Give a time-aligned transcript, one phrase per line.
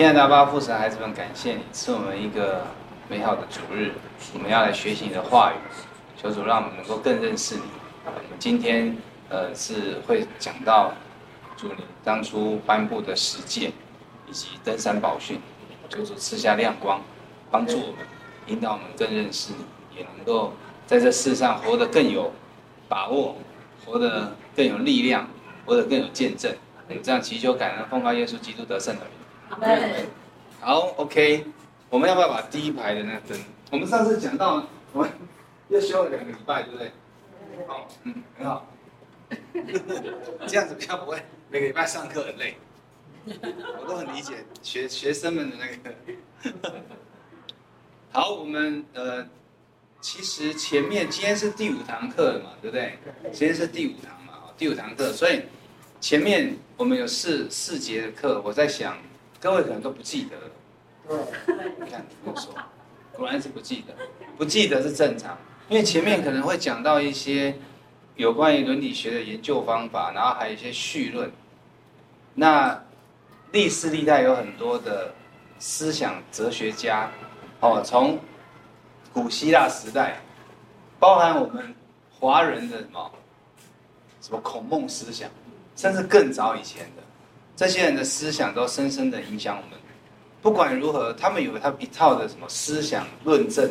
[0.00, 2.62] 亲爱的阿爸父神，孩子们，感谢你赐我们一个
[3.06, 3.92] 美好的主日，
[4.32, 5.56] 我们要来学习你的话语，
[6.16, 7.60] 求主让我们能够更认识你。
[8.06, 8.96] 我们今天
[9.28, 10.94] 呃是会讲到
[11.54, 13.72] 主你当初颁布的十诫，
[14.26, 15.38] 以及登山宝训，
[15.90, 17.02] 求主赐下亮光，
[17.50, 17.96] 帮助我们，
[18.46, 20.54] 引导我们更认识你，也能够
[20.86, 22.32] 在这世上活得更有
[22.88, 23.36] 把握，
[23.84, 25.28] 活得更有力量，
[25.66, 26.50] 活得更有见证。
[26.88, 29.19] 有这样祈求感恩，奉靠耶稣基督得胜的名。
[30.60, 31.44] 好，OK，
[31.88, 33.38] 我们要不要把第一排的那个灯？
[33.72, 35.10] 我们上次讲到，我们
[35.68, 36.92] 又修了两个礼拜，对不对？
[37.66, 38.66] 好，嗯，很好。
[40.46, 42.56] 这样子比较不会每个礼拜上课很累。
[43.24, 46.72] 我都很理解学学生们的那个。
[48.12, 49.26] 好，我们呃，
[50.00, 52.98] 其实前面今天是第五堂课了嘛，对不对？
[53.32, 55.42] 今天是第五堂嘛，第五堂课，所以
[56.00, 58.96] 前面我们有四四节的课，我在想。
[59.40, 62.54] 各位可能都不记得了，对，你看我说，
[63.12, 63.94] 果然是不记得，
[64.36, 65.36] 不记得是正常，
[65.70, 67.54] 因为前面可能会讲到一些
[68.16, 71.32] 有关于伦理学的研究方法，然后还有一些绪论。
[72.34, 72.78] 那
[73.50, 75.10] 历世历代有很多的
[75.58, 77.10] 思想哲学家，
[77.60, 78.18] 哦，从
[79.10, 80.20] 古希腊时代，
[80.98, 81.74] 包含我们
[82.12, 83.10] 华人的什么
[84.20, 85.30] 什么孔孟思想，
[85.76, 86.99] 甚至更早以前的。
[87.60, 89.78] 这些人的思想都深深的影响我们。
[90.40, 93.70] 不管如何，他们有他一套的什么思想论证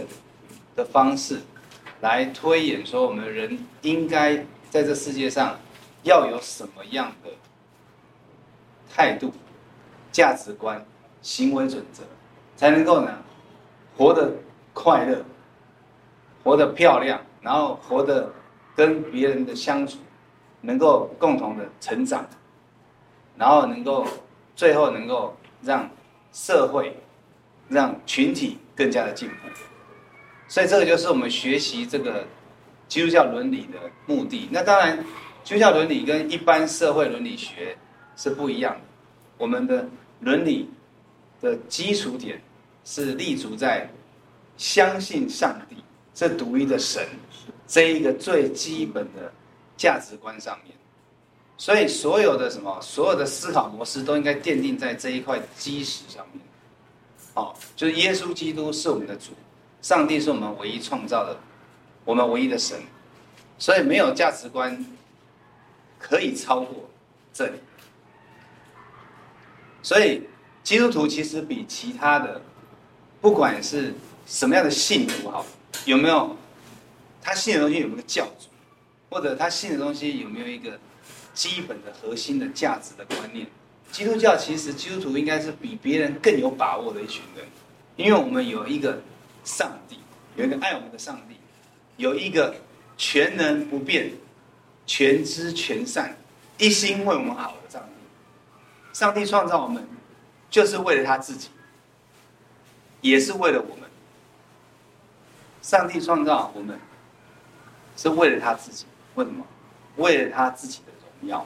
[0.76, 1.40] 的方式，
[2.00, 4.36] 来推演说我们人应该
[4.70, 5.60] 在这世界上
[6.04, 7.32] 要有什么样的
[8.94, 9.34] 态度、
[10.12, 10.86] 价值观、
[11.24, 12.04] 行为准则，
[12.56, 13.12] 才能够呢
[13.98, 14.32] 活得
[14.72, 15.26] 快乐、
[16.44, 18.32] 活得漂亮，然后活得
[18.76, 19.98] 跟别人的相处
[20.62, 22.24] 能够共同的成长。
[23.40, 24.06] 然后能够，
[24.54, 25.90] 最后能够让
[26.34, 26.94] 社会、
[27.70, 29.36] 让群体更加的进步，
[30.50, 32.28] 所以这个就是我们学习这个
[32.90, 34.50] 基督教伦理的目的。
[34.52, 35.02] 那当然，
[35.46, 37.78] 基督教伦理跟一般社会伦理学
[38.18, 38.82] 是不一样的。
[39.38, 39.88] 我们的
[40.20, 40.70] 伦理
[41.40, 42.42] 的基础点
[42.84, 43.90] 是立足在
[44.58, 45.78] 相信上帝
[46.14, 47.08] 这独一的神
[47.66, 49.32] 这一个最基本的
[49.78, 50.76] 价值观上面。
[51.60, 56.42] 所以，所有的什么，所有的思考模式都应该奠定在这一块基石上面。
[57.34, 59.34] 哦，就是耶稣基督是我们的主，
[59.82, 61.38] 上帝是我们唯一创造的，
[62.06, 62.80] 我们唯一的神。
[63.58, 64.86] 所以，没有价值观
[66.00, 66.90] 可以超过
[67.34, 67.60] 这里。
[69.84, 70.24] 所以，
[70.64, 72.42] 基督徒其实比其他的，
[73.20, 73.94] 不管是
[74.26, 75.46] 什么样的信徒好，
[75.84, 76.34] 有没有
[77.22, 78.48] 他信的东西有没有教主，
[79.10, 80.80] 或者他信的东西有没有一个。
[81.40, 83.48] 基本的核心的价值的观念，
[83.94, 87.46] 基督教其实基督徒应该是比别人更有把握的一群人，
[87.96, 89.02] 因为我们有一个
[89.46, 90.00] 上帝，
[90.36, 91.38] 有一个爱我们的上帝，
[91.96, 92.54] 有一个
[92.98, 94.12] 全能不变、
[94.86, 96.18] 全知全善、
[96.58, 97.88] 一心为我们好的上帝。
[98.92, 99.88] 上帝创造我们，
[100.50, 101.48] 就是为了他自己，
[103.00, 103.90] 也是为了我们。
[105.62, 106.78] 上帝创造我们，
[107.96, 108.86] 是为了他自己，
[109.16, 109.46] 为什么？
[109.96, 110.82] 为了他自己
[111.22, 111.28] 的。
[111.28, 111.46] 要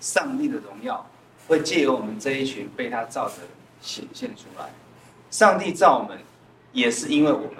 [0.00, 1.04] 上帝的荣耀
[1.48, 3.48] 会借由我们这一群被他造的人
[3.80, 4.68] 显现出来。
[5.30, 6.18] 上帝造我们，
[6.72, 7.56] 也是因为我们，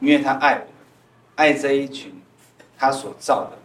[0.00, 0.68] 因为他爱我们，
[1.36, 2.12] 爱这一群
[2.76, 3.58] 他所造的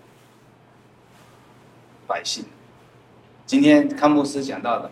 [2.08, 2.46] 百姓。
[3.46, 4.92] 今天康牧师讲到的，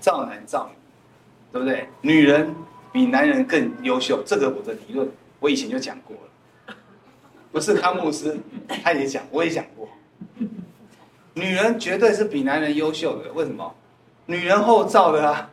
[0.00, 0.74] 造男造女，
[1.52, 1.88] 对不对？
[2.00, 2.54] 女人
[2.92, 5.08] 比男人更优秀，这个我的理论
[5.40, 6.74] 我以前就讲过了，
[7.50, 8.38] 不是康牧师，
[8.82, 9.88] 他也讲，我也讲过。
[11.34, 13.74] 女人绝对是比男人优秀的，为什么？
[14.26, 15.50] 女人后造的啊，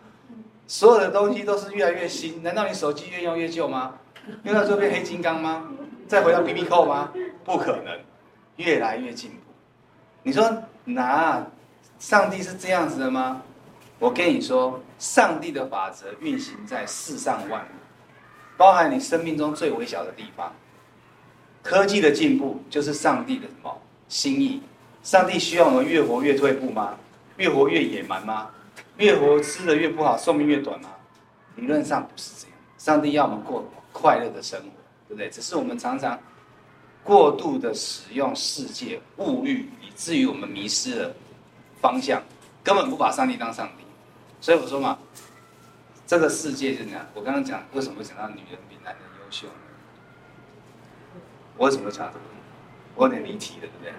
[0.68, 2.44] 所有的东西都是越来越新。
[2.44, 3.96] 难道你手机越用越旧吗？
[4.44, 5.64] 用到最后变黑金刚吗？
[6.08, 7.12] 再回到 BB 扣吗？
[7.44, 8.00] 不可能，
[8.58, 9.38] 越来越进步。
[10.24, 11.46] 你说，哪
[11.98, 13.42] 上帝是这样子的吗？
[14.00, 17.68] 我跟你说，上帝的法则运行在世上万物，
[18.58, 20.54] 包含你生命中最微小的地方。
[21.62, 24.62] 科技的进步就是上帝的什么心意？
[25.10, 26.96] 上帝需要我们越活越退步吗？
[27.38, 28.48] 越活越野蛮吗？
[28.98, 30.90] 越活吃的越不好，寿命越短吗？
[31.56, 32.56] 理论上不是这样。
[32.78, 34.68] 上帝要我们过快乐的生活，
[35.08, 35.28] 对不对？
[35.28, 36.20] 只是我们常常
[37.04, 41.12] 过度的使用世界物欲，以至于我们迷失了
[41.82, 42.22] 方向，
[42.64, 43.84] 根本不把上帝当上帝。
[44.40, 44.96] 所以我说嘛，
[46.06, 47.04] 这个世界就是这样。
[47.16, 49.54] 我刚刚讲为什么讲到女人比男人优秀呢？
[51.58, 52.20] 我为什么讲这个？
[52.94, 53.92] 我有点离题了，对不对？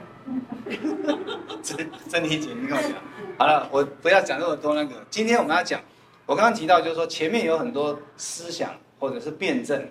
[1.62, 2.92] 真真理解，你跟我讲。
[3.38, 4.94] 好了，我不要讲那么多那个。
[5.10, 5.80] 今天我们要讲，
[6.26, 9.88] 我刚刚提到，就是说前面有很多思想，或者是辩证，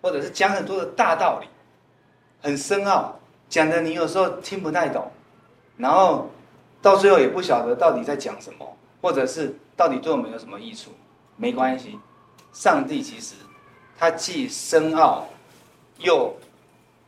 [0.00, 1.46] 或者是讲很多的大道理，
[2.40, 3.18] 很深奥，
[3.48, 5.10] 讲的你有时候听不太懂，
[5.76, 6.30] 然后
[6.80, 10.90] 到最后也不晓得到底在讲什么，或者是到底对我们有什么益处。
[11.36, 11.98] 没关系，
[12.52, 13.34] 上帝其实
[13.98, 15.26] 他既深奥，
[15.98, 16.34] 又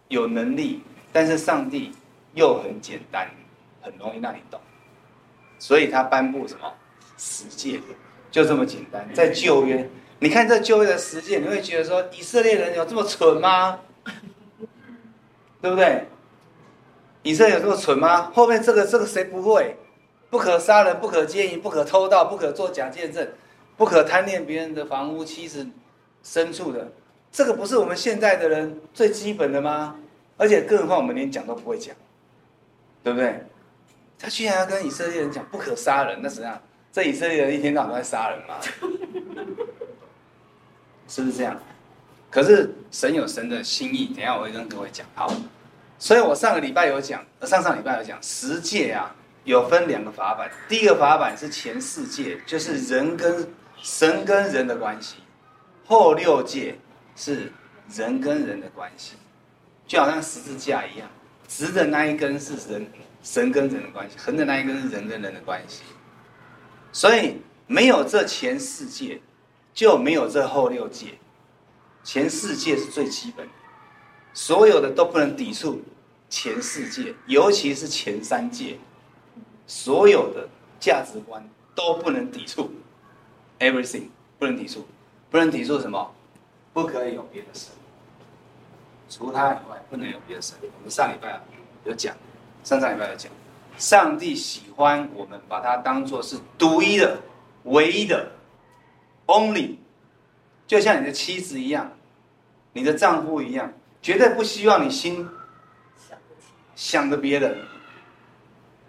[0.09, 1.93] 有能力，但是上帝
[2.37, 3.29] 又很简单，
[3.81, 4.61] 很容易让你懂，
[5.59, 6.73] 所以他颁布什么
[7.17, 7.81] 十诫。
[8.31, 9.89] 就这么简单，在旧约，
[10.19, 13.81] 你看这旧约的十诫，你会觉得说以色列人有这么蠢吗？
[15.63, 16.07] 对不对？
[17.23, 18.31] 以色列有这么蠢吗？
[18.35, 19.77] 后面这个这个谁不会？
[20.29, 23.27] 不可杀人，不可奸淫，不可偷盗，不可作假见证，
[23.79, 25.67] 不可贪恋别人的房屋、妻子、
[26.23, 26.93] 牲畜的，
[27.33, 29.97] 这个不是我们现在的人最基本的吗？
[30.37, 31.97] 而且更何况我们连讲都不会讲，
[33.07, 33.41] 对不对？
[34.19, 36.61] 他居然要跟以色列人讲不可杀人，那怎样？
[36.91, 38.59] 这以色列人一天到晚都在杀人吗？
[41.07, 41.57] 是不是这样？
[42.29, 45.07] 可是神有神的心意，等下我会跟各位讲。
[45.15, 45.33] 好，
[46.01, 49.15] 所以我上个礼拜有讲，上上礼拜有讲十诫啊，
[49.45, 50.51] 有分两个法版。
[50.69, 53.49] 第一个法版是前四诫，就是人跟
[53.81, 55.19] 神跟人的关系；
[55.87, 56.77] 后六诫
[57.15, 57.53] 是
[57.89, 59.13] 人跟人的关系，
[59.87, 61.09] 就好像十字架一样，
[61.49, 62.87] 直的那一根是人
[63.23, 65.83] 神跟人的关系，横的那一根是人跟人的关系。
[66.93, 69.21] 所以没有这前四界，
[69.75, 71.19] 就没有这后六界。
[72.03, 73.53] 前四界是最基本的，
[74.33, 75.83] 所有的都不能抵触
[76.29, 78.79] 前四界，尤其是前三界，
[79.67, 80.49] 所有的
[80.79, 82.71] 价值观都不能抵触。
[83.59, 84.09] Everything
[84.39, 84.87] 不能抵触，
[85.31, 86.15] 不能抵触什么？
[86.73, 87.71] 不可以有别的神，
[89.09, 90.57] 除他以外不能有别的神。
[90.63, 91.41] 我们上礼拜
[91.85, 92.15] 有讲，
[92.65, 93.31] 上上礼拜有讲。
[93.79, 97.19] 上帝喜欢我们把他当做是独一的、
[97.65, 98.31] 唯一的
[99.27, 99.77] ，only，
[100.67, 101.93] 就像你的妻子一样，
[102.73, 103.71] 你的丈夫一样，
[104.01, 105.29] 绝对不希望你心
[106.75, 107.59] 想着别人，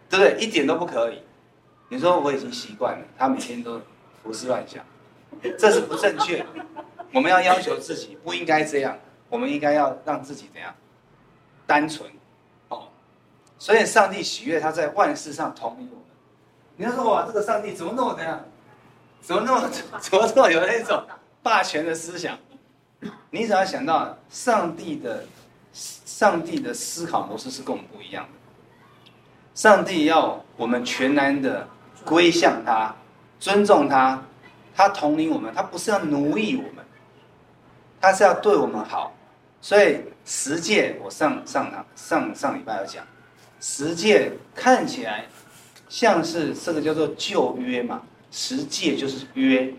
[0.10, 0.38] 对不对？
[0.40, 1.22] 一点都不可以。
[1.90, 3.82] 你说我已经习惯了，他每天都
[4.24, 4.84] 胡思乱想，
[5.58, 6.46] 这是不正确。
[7.14, 8.98] 我们要要求自己不应该这样，
[9.30, 10.74] 我们应该要让自己怎样？
[11.66, 12.10] 单纯
[12.70, 12.88] 哦。
[13.60, 16.06] 所以，上帝喜悦他在万事上统领我们。
[16.78, 18.46] 你要说哇，这个上帝怎么那么怎样？
[19.20, 19.68] 怎么那么
[20.00, 21.04] 怎么这么有那种
[21.44, 22.38] 霸权的思想？
[23.32, 25.26] 你只要想到上帝的
[25.74, 28.30] 上帝的思考模式是跟我们不一样的。
[29.54, 31.68] 上帝要我们全然的
[32.06, 32.96] 归向他，
[33.40, 34.24] 尊重他，
[34.76, 36.86] 他统领我们，他不是要奴役我们，
[38.00, 39.12] 他是要对我们好。
[39.62, 43.04] 所以十诫，我上上堂上上礼拜有讲。
[43.60, 45.26] 十诫看起来
[45.90, 49.74] 像是这个叫做旧约嘛，十诫就是约，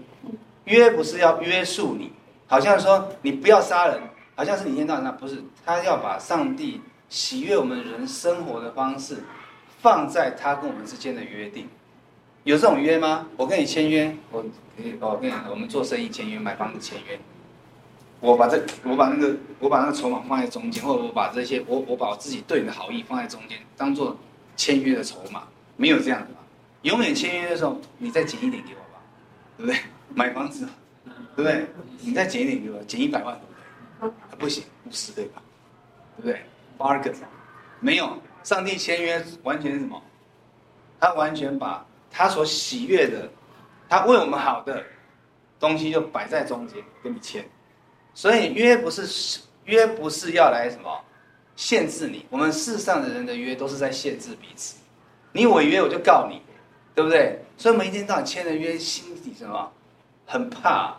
[0.65, 2.13] 约不是要约束你，
[2.49, 4.03] 好像说你不要杀人，
[4.35, 9.19] 好像是你一天到那不是，他要把上帝喜悦我们人生活的方式
[9.81, 11.69] 放在他跟我们之间的约定，
[12.43, 13.29] 有这种约吗？
[13.37, 14.45] 我跟你签约，我
[15.01, 17.19] 我跟你我们做生意签约，买房子签约。
[18.21, 24.17] 我把这，我把那个，我把那个筹码放在中间，或者我把这些，我我把我自己对你的好意放在中间，当做
[24.57, 25.45] 签约的筹码，
[25.77, 26.41] 没有这样的吧？
[26.83, 29.01] 永远签约的时候，你再减一点给我吧，
[29.57, 29.81] 对不对？
[30.15, 30.69] 买房子，
[31.37, 31.67] 对不对？
[32.01, 33.41] 你再减一点给我，减一百万，
[34.39, 35.41] 不行，五十对吧？
[36.17, 36.41] 对不对
[36.77, 37.15] ？Bargain，
[37.79, 40.03] 没有，上帝签约完全是什么？
[40.99, 43.31] 他完全把他所喜悦的，
[43.89, 44.85] 他为我们好的
[45.61, 47.49] 东西就摆在中间，跟你签。
[48.19, 50.91] 所以约不是约不是要来什么
[51.55, 54.79] 限制你，我们世上的人的约都是在限制彼此。
[55.31, 56.43] 你违约我就告你，
[56.97, 57.41] 对不对？
[57.57, 59.71] 所以我们一天到晚签的约，心底什么
[60.27, 60.97] 很怕。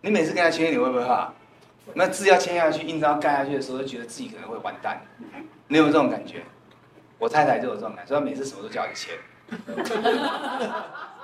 [0.00, 1.32] 你每次跟他签约，你会不会怕？
[1.94, 5.02] 那字要签下去，印章盖下去的时候，就觉得自己可能会完蛋。
[5.66, 6.44] 你有没有这种感觉？
[7.18, 9.12] 我太太就有这种感觉，所以她每次什么都叫你签。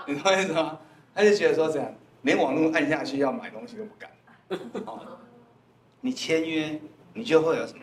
[0.09, 0.77] 你懂我意思吗？
[1.15, 4.11] 他就觉得说这样，连网络按下去要买东西都不敢。
[6.07, 6.81] 你签约，
[7.15, 7.83] 你就会有什么？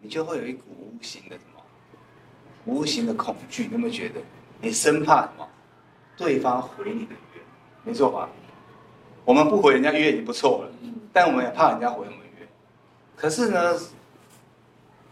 [0.00, 1.62] 你就会有一股无形的什么？
[2.64, 4.20] 无形的恐惧，你有没有觉得？
[4.60, 5.48] 你生怕什么？
[6.16, 7.40] 对方毁你的约，
[7.84, 8.28] 没错吧？
[9.24, 10.72] 我们不毁人家约已经不错了，
[11.12, 12.48] 但我们也怕人家毁我们约。
[13.14, 13.78] 可是呢，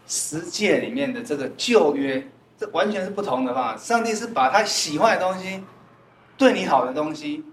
[0.05, 3.77] 十诫里面的这个旧约，这完全是不同的吧？
[3.77, 5.63] 上帝是把他喜欢的东西，
[6.35, 7.45] 对你好的东西，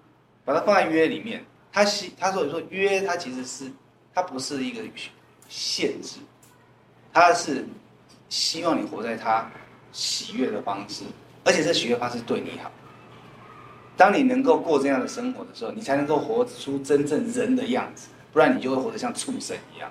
[0.44, 1.44] 把它放在约里面。
[1.72, 3.70] 他喜他说说约，他其实是。
[4.14, 4.82] 它不是一个
[5.48, 6.18] 限制，
[7.12, 7.64] 它是
[8.28, 9.50] 希望你活在他
[9.92, 11.04] 喜悦的方式，
[11.44, 12.70] 而且这喜悦方式对你好，
[13.96, 19.90] 当你能够过这样的生活的时候，你才能够活出真正人的样子，不然你就会活得像畜生一样，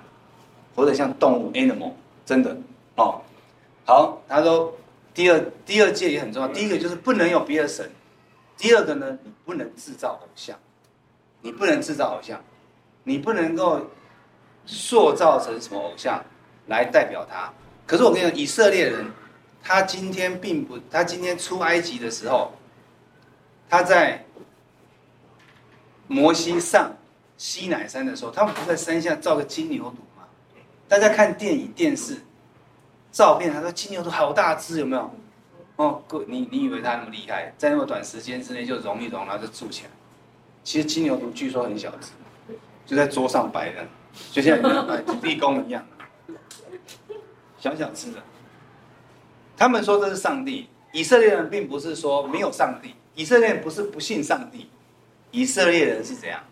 [0.74, 1.92] 活得像动物 animal，
[2.24, 2.56] 真的
[2.96, 3.20] 哦。
[3.84, 4.74] 好，他说
[5.12, 7.90] 第二第二届也很重要，第一个就是不能有别的神，
[8.56, 10.56] 第二个呢，你不能制造偶像，
[11.42, 12.42] 你不能制造偶像，
[13.04, 13.84] 你不能够
[14.66, 16.22] 塑造成什么偶像
[16.66, 17.52] 来代表他。
[17.86, 19.10] 可是我跟你讲，以色列人。
[19.62, 22.50] 他今天并不，他今天出埃及的时候，
[23.68, 24.24] 他在
[26.06, 26.90] 摩西上
[27.36, 30.24] 西乃山的时候，他们不是在山下造个金牛犊吗？
[30.88, 32.16] 大家看电影、电视
[33.12, 35.14] 照片，他说金牛犊好大只，有没有？
[35.76, 39.90] 哦，你你以为他那么厉害，在那么短时间之内就融一融，然后就住起来？
[40.64, 42.12] 其实金牛犊据说很小只，
[42.86, 43.86] 就在桌上摆的，
[44.32, 45.84] 就像你们摆土地公一样，
[47.58, 48.22] 小小只的。
[49.56, 54.68] 他们说这是上帝，以色列人并不是说没有上帝，以色列人不是不信上帝，
[55.30, 56.42] 以色列人是怎样？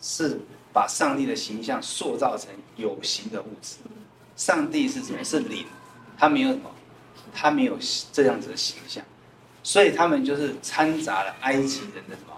[0.00, 0.38] 是
[0.72, 3.76] 把上帝的形象塑造成有形的物质。
[4.36, 5.24] 上帝是什么？
[5.24, 5.66] 是灵，
[6.18, 6.70] 他没有什么，
[7.32, 7.78] 他没有
[8.12, 9.02] 这样子的形象，
[9.62, 12.34] 所以他们就是掺杂了埃及人的什么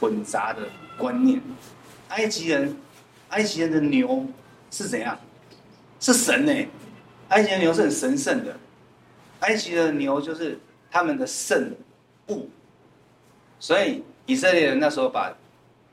[0.00, 0.62] 混杂的
[0.98, 1.40] 观念。
[2.14, 2.76] 埃及人，
[3.28, 4.26] 埃及人的牛
[4.70, 5.18] 是怎样？
[6.00, 6.52] 是神呢、
[7.28, 8.54] 埃及的牛是很神圣的，
[9.40, 10.58] 埃及的牛就是
[10.90, 11.74] 他们的圣
[12.28, 12.48] 物，
[13.58, 15.34] 所以以色列人那时候把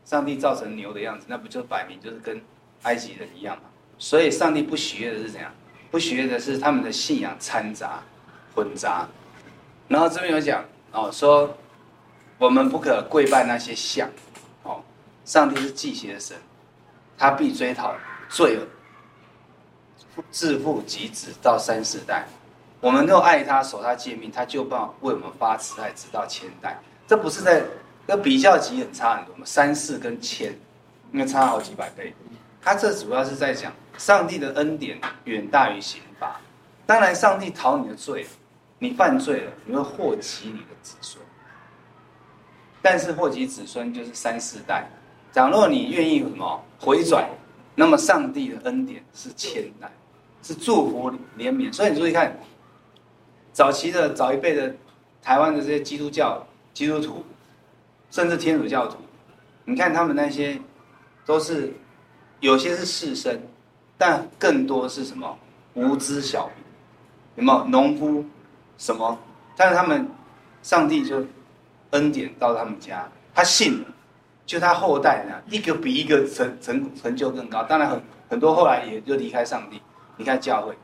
[0.04, 2.42] 上帝造成牛的样子，那不就摆明就是跟
[2.84, 3.63] 埃及人一样嘛？
[3.98, 5.50] 所以上帝不喜悦的是怎样？
[5.90, 8.04] 不喜悦的是他们的信仰掺杂、
[8.54, 9.08] 混杂。
[9.88, 11.58] 然后这边有讲哦，说
[12.38, 14.10] 我们不可跪拜那些像，
[15.24, 16.36] 上帝是祭邪的神，
[17.18, 17.96] 他必追讨
[18.30, 18.68] 罪恶。
[20.30, 22.28] 自父及子到三四代，
[22.82, 26.78] 我们都爱他，守他诫命，他就报为我们发慈爱，直到千代。
[27.08, 27.63] 这不是在，
[28.06, 29.46] 这比较级很差很多嘛？
[29.46, 30.54] 三四跟千，
[31.13, 32.13] 应该差好几百倍。
[32.62, 36.42] 他这主要是在讲上帝的恩典远大于刑罚。
[36.86, 38.28] 当然，上帝讨你的罪，
[38.80, 41.24] 你犯罪了，你会祸及你的子孙。
[42.82, 44.90] 但是祸及子孙就是三四代。
[45.32, 47.30] 假若你愿意什么回转，
[47.76, 49.92] 那么上帝的恩典是千代。
[50.44, 52.36] 是祝福怜悯，所以你注意看，
[53.54, 54.76] 早期的早一辈的
[55.22, 57.24] 台湾的这些基督教基督徒，
[58.10, 58.98] 甚至天主教徒，
[59.66, 60.60] 你看他们那些
[61.28, 61.72] 都是
[62.40, 63.38] 有些是士绅，
[64.00, 65.38] 但更多是什么
[65.76, 66.66] 无知小民，
[67.36, 68.26] 有没有农夫
[68.80, 69.16] 什么？
[69.56, 70.10] 但是他们
[70.64, 71.24] 上帝就
[71.92, 73.86] 恩典到他们家，他信了，
[74.45, 77.63] 就他后代呢，一个比一个成成成就更高。
[77.63, 79.81] 当然很很多后来也就离开上帝。
[80.17, 80.77] 离开教会，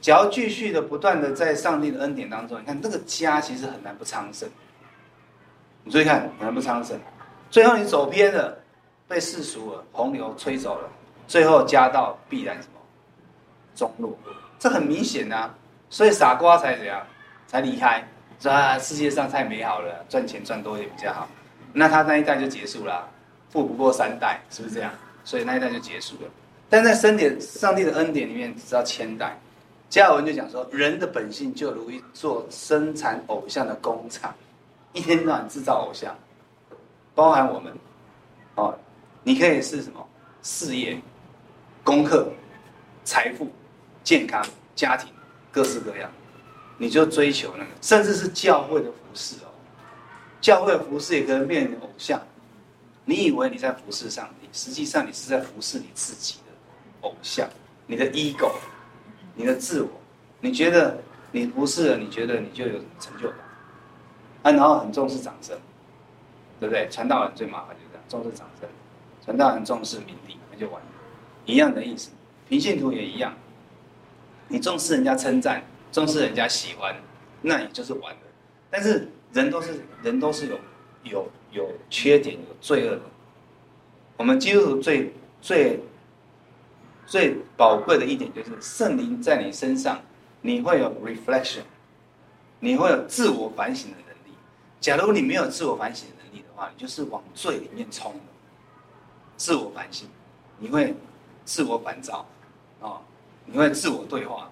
[0.00, 4.48] 只要继续的不断的在上帝的恩典当中，你看这个家其实很难不昌盛。
[5.84, 6.98] 你注意看，很难不昌盛。
[7.50, 8.56] 最后你走偏了，
[9.06, 10.88] 被世俗了，洪流吹走了，
[11.26, 12.80] 最后家道必然什么？
[13.74, 14.16] 中落。
[14.58, 15.52] 这很明显啊。
[15.90, 17.04] 所以傻瓜才怎样？
[17.46, 18.02] 才离开。
[18.38, 21.28] 说啊，世界上太美好了，赚钱赚多也比较好。
[21.72, 23.08] 那他那一代就结束了，
[23.50, 24.92] 富不过三代，是不是这样？
[25.24, 26.30] 所以那一代就结束了。
[26.68, 29.38] 但在圣典、上帝的恩典里面，只要千代。
[29.88, 34.32] 加尔文就讲说，人的本性就如一座生产偶像的工厂，
[34.92, 36.16] 一天到晚制造偶像，
[37.14, 37.72] 包含我们。
[38.54, 38.72] 哦，
[39.24, 40.08] 你可以是什么
[40.42, 41.00] 事业、
[41.82, 42.32] 功课、
[43.04, 43.50] 财富、
[44.04, 44.44] 健康、
[44.76, 45.12] 家庭，
[45.50, 46.08] 各式各样，
[46.78, 49.49] 你就追求那个，甚至是教会的服饰哦。
[50.40, 52.20] 教会服侍也可能变成偶像。
[53.04, 56.50] 你以为你在服侍上帝，实际上你是在服侍你自己的。
[57.00, 57.48] 偶像，
[57.86, 58.52] 你的 ego，
[59.34, 59.88] 你的自我，
[60.40, 60.98] 你觉得
[61.32, 63.38] 你服侍了，你觉得你就有成就感，
[64.42, 65.58] 啊，然后很重视掌声，
[66.60, 66.86] 对不对？
[66.90, 68.68] 传道人最麻烦就是这样，重视掌声，
[69.24, 70.88] 传道人重视名利，那就完了，
[71.46, 72.10] 一样的意思。
[72.48, 73.34] 平信徒也一样，
[74.48, 76.94] 你重视人家称赞，重视人家喜欢，
[77.40, 78.20] 那你就是完了。
[78.70, 80.58] 但是人都是人都是有
[81.04, 83.02] 有有缺点、有罪恶的，
[84.16, 85.80] 我们基督徒最最。
[87.06, 90.00] 最宝贵的一点就是圣灵在你身上，
[90.42, 91.62] 你会有 reflection，
[92.60, 94.38] 你会有自我反省的能力。
[94.80, 98.14] 假如你没有自我反省的能力的话，你就是往罪里面冲。
[99.36, 100.06] 自我反省，
[100.60, 100.94] 你会
[101.44, 102.24] 自我反照，
[102.78, 103.00] 哦，
[103.44, 104.48] 你会自我对话，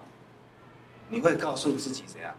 [1.07, 2.35] 你会告诉自己这样，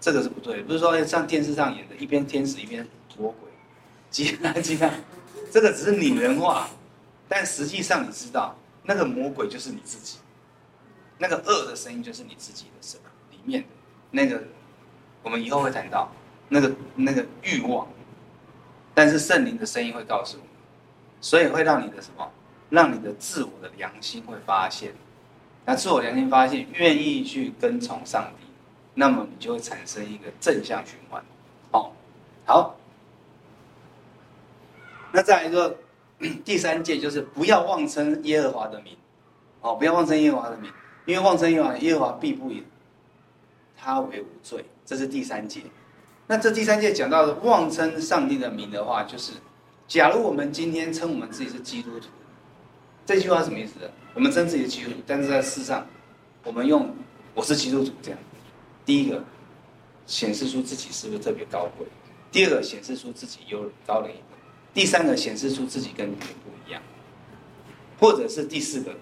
[0.00, 2.86] 这个是不对，不是说像电视上演的，一边天使一边
[3.16, 3.50] 魔鬼，
[4.10, 5.02] 鸡蛋鸡蛋，
[5.50, 6.68] 这个只是拟人化，
[7.28, 8.56] 但实际上你知道。
[8.90, 10.16] 那个魔鬼就是你自己，
[11.18, 12.98] 那个恶的声音就是你自己的声
[13.30, 13.68] 里面的
[14.10, 14.42] 那个，
[15.22, 16.10] 我们以后会谈到，
[16.48, 17.86] 那个那个欲望，
[18.94, 20.44] 但是圣灵的声音会告诉你，
[21.20, 22.32] 所以会让你的什么，
[22.70, 24.94] 让你的自我的良心会发现，
[25.66, 28.46] 那自我良心发现愿意去跟从上帝，
[28.98, 31.22] 那么你就会产生一个正向循环。
[31.70, 31.92] 好，
[32.44, 32.76] 好，
[35.12, 35.78] 那再来一个
[36.44, 38.96] 第三诫就是不要妄称耶和华的名，
[39.60, 40.72] 哦，不要妄称耶和华的名，
[41.06, 42.64] 因为妄称耶和华，耶和华必不以
[43.76, 45.62] 他为无罪，这是第三诫。
[46.26, 49.34] 那这第三诫讲到的妄称上帝的名的话，就是，
[49.86, 52.08] 假如我们今天称我们自己是基督徒，
[53.06, 53.74] 这句话什么意思？
[54.14, 55.86] 我们称自己是基督徒，但是在世上，
[56.42, 56.92] 我们用
[57.32, 58.18] 我是基督徒这样，
[58.88, 59.22] 第一个
[60.06, 61.86] 显示出自己是不是特别高贵？
[62.32, 64.38] 第二个显示出自己优高人一等，
[64.72, 66.80] 第三个显示出自己跟别人不一样，
[68.00, 68.96] 或者是第四个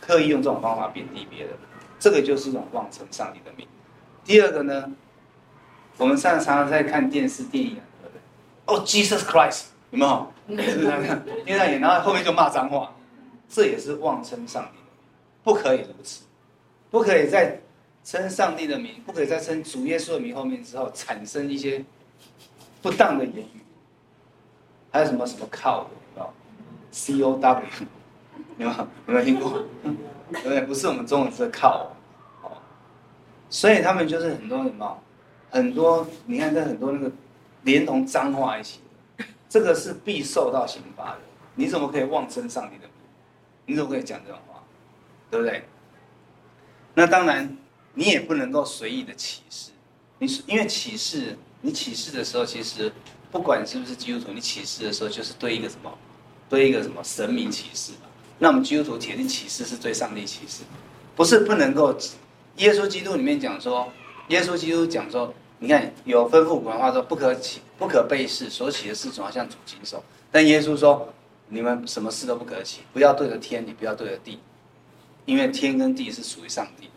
[0.00, 1.50] 刻意用这种方法贬低别人，
[2.00, 3.68] 这个就是一种妄称上帝的名。
[4.24, 4.90] 第二个呢？
[5.98, 8.20] 我们上常常在看电视、电影，对不对？
[8.64, 10.32] 哦，Jesus Christ，有没有？
[10.48, 11.22] 是不是这样看？
[11.44, 12.94] 电视上演，然后后面就骂脏话，
[13.46, 14.92] 这也是妄称上帝的名，
[15.44, 16.22] 不可以如此，
[16.90, 17.60] 不可以在
[18.08, 21.84] 称上帝的名，不可以在称主耶稣的名后面之后产生一些
[22.80, 23.60] 不当的言语。
[24.90, 26.32] 还有什么什么 cow 有没有
[26.90, 27.62] ？C O W，
[28.56, 28.70] 有没有？
[28.70, 29.62] 有没有听过？
[30.32, 30.62] 对不对？
[30.62, 31.88] 不是我们中文字 cow，
[32.42, 32.56] 哦，
[33.50, 34.98] 所以他们就是很多什么？
[35.50, 37.12] 很多，你看，这很多那个
[37.64, 38.80] 连同脏话一起，
[39.50, 41.18] 这个是必受到刑罚的。
[41.56, 42.92] 你怎么可以妄称上帝的名？
[43.66, 44.62] 你怎么可以讲这种话？
[45.30, 45.62] 对不对？
[46.94, 47.54] 那当然，
[47.98, 49.72] 你也不能够随意的歧视。
[50.20, 52.92] 你因为歧视，你歧视的时候，其实
[53.32, 55.92] 不管是不是基督徒，你歧视的时候就是对一个什么，
[56.48, 57.90] 对一个什么神明启示。
[58.38, 60.62] 那我们基督徒铁定歧视是对上帝歧视，
[61.16, 61.92] 不是不能够。
[62.58, 63.90] 耶稣基督里面讲说。
[64.28, 70.04] 耶稣基督讲说：“你看，有吩咐古人话说，不可起，不可背誓，所起的事总要向主经手。
[70.30, 71.10] 但耶稣说，
[71.48, 74.38] 你们什么事都不可起，不要对着天，你不要对着地，
[75.24, 76.90] 因为天跟地是属于上帝。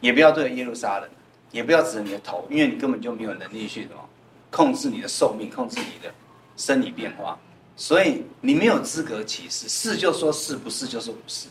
[0.00, 1.08] 也不要对耶路撒冷，
[1.50, 4.08] 也不要指着你的头，因为你根本就没有能力去什么
[4.50, 6.12] 控制你的寿命，控制你的
[6.56, 7.38] 生理变化。
[7.76, 11.48] 所以你没有资格歧视，是就说是，不是就是不是。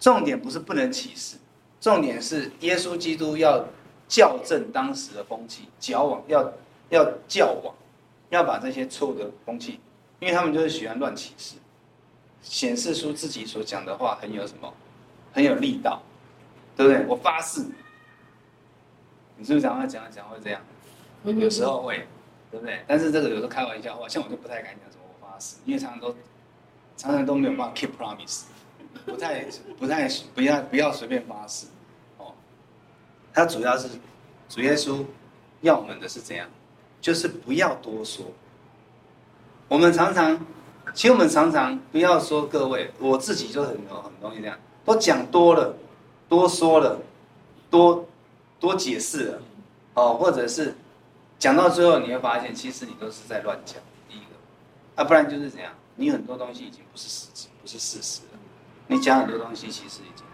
[0.00, 1.36] 重点不是不能歧视，
[1.80, 3.64] 重点是耶稣基督要。”
[4.06, 6.52] 校正当时的风气，矫枉要
[6.90, 7.74] 要校枉，
[8.28, 9.80] 要把这些错误的风气，
[10.20, 11.54] 因为他们就是喜欢乱歧视，
[12.42, 14.72] 显示出自己所讲的话很有什么，
[15.32, 16.02] 很有力道，
[16.76, 17.04] 对不对？
[17.06, 17.62] 我发誓，
[19.36, 20.60] 你是不是讲话讲讲讲会这样？
[21.24, 22.06] 有时候会，
[22.50, 22.82] 对不对？
[22.86, 26.14] 但是这个有时候开玩笑话，像我就不太敢讲什么我发誓，因为常常都
[26.96, 28.42] 常常都没有办法 keep promise，
[29.06, 29.44] 不太
[29.78, 31.66] 不太不要不要随便发誓
[32.18, 32.32] 哦。
[33.32, 33.88] 他主要是
[34.48, 35.04] 主耶稣
[35.62, 36.46] 要我们的是怎样？
[37.00, 38.24] 就是不要多说。
[39.68, 40.38] 我们常常，
[40.94, 45.74] 其实我们常常不要说各位，我自己就很多很容易这样，都讲多了，
[46.28, 47.00] 多说了，
[47.70, 48.06] 多
[48.58, 49.42] 多解释了，
[49.94, 50.74] 哦，或者是
[51.38, 53.76] 讲到最后，你会发现其实你都是在乱讲。
[54.08, 55.72] 第一个，啊，不然就是怎样？
[55.96, 58.38] 你很多东西已经不是事实，不是事实了。
[58.86, 60.24] 你讲很多东西，其实已经，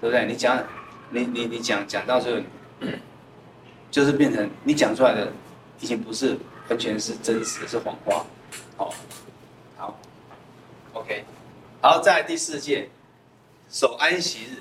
[0.00, 0.26] 对不对？
[0.26, 0.62] 你讲。
[1.10, 2.42] 你你你讲讲到最后，
[3.90, 5.32] 就是变成你讲出来的
[5.80, 6.36] 已经不是
[6.68, 8.26] 完全是真实的，是谎话。
[8.76, 8.92] 好，
[9.78, 9.98] 好
[10.92, 11.24] ，OK，
[11.80, 12.90] 好，再来第四届，
[13.70, 14.58] 守安息日。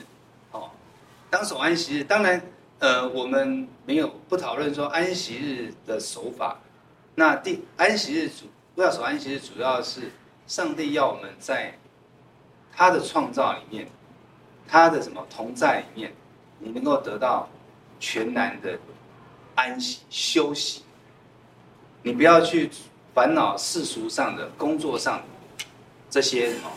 [1.30, 2.42] 当守安息日，当然，
[2.80, 6.58] 呃，我们没有不讨论说安息日的守法。
[7.16, 10.12] 那第安息日主不要守安息日，主要是
[10.46, 11.78] 上帝要我们在
[12.74, 13.88] 他的创造里面，
[14.68, 16.14] 他的什么同在里面。
[16.60, 17.48] 你能够得到
[18.00, 18.80] 全然的
[19.54, 20.82] 安息休息，
[22.02, 22.72] 你不要去
[23.14, 25.24] 烦恼世俗上的工作上的
[26.10, 26.72] 这些什么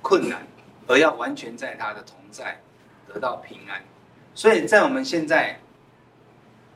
[0.00, 0.46] 困难，
[0.86, 2.58] 而要完全在他的同在
[3.12, 3.82] 得到平安。
[4.34, 5.58] 所以在我们现在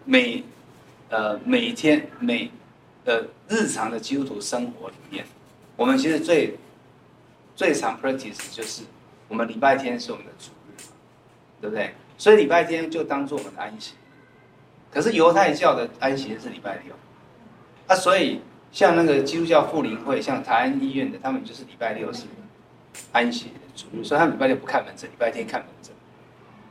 [0.05, 0.43] 每
[1.11, 2.51] 呃每天每
[3.05, 5.25] 呃日常的基督徒生活里面，
[5.77, 6.57] 我们其实最
[7.55, 8.83] 最常 practice 就是
[9.29, 10.83] 我们礼拜天是我们的主日，
[11.61, 11.95] 对不对？
[12.17, 13.95] 所以礼拜天就当做我们的安息，
[14.91, 16.95] 可是犹太教的安息是礼拜六，
[17.87, 18.41] 啊，所以
[18.73, 22.25] 像那个基督教复临会，像台安医院的，他们就是礼拜六是
[23.13, 25.95] 安息的主日，所以他们礼拜六不看门诊，礼拜天看门诊。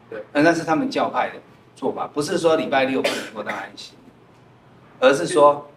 [0.09, 1.35] 对，那是他们教派的
[1.75, 3.93] 做法，不是说礼拜六不能够当安息，
[4.99, 5.69] 而是说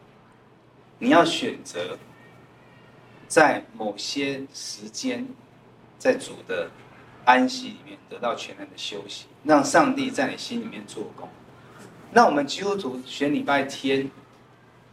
[0.99, 1.99] 你要选择
[3.29, 5.27] 在某些时间，
[5.99, 6.71] 在主的
[7.25, 9.27] 安息里面得到全然的休息。
[9.45, 11.29] 让上帝在你心里面做工。
[12.13, 14.09] 那我们基督徒选礼拜天，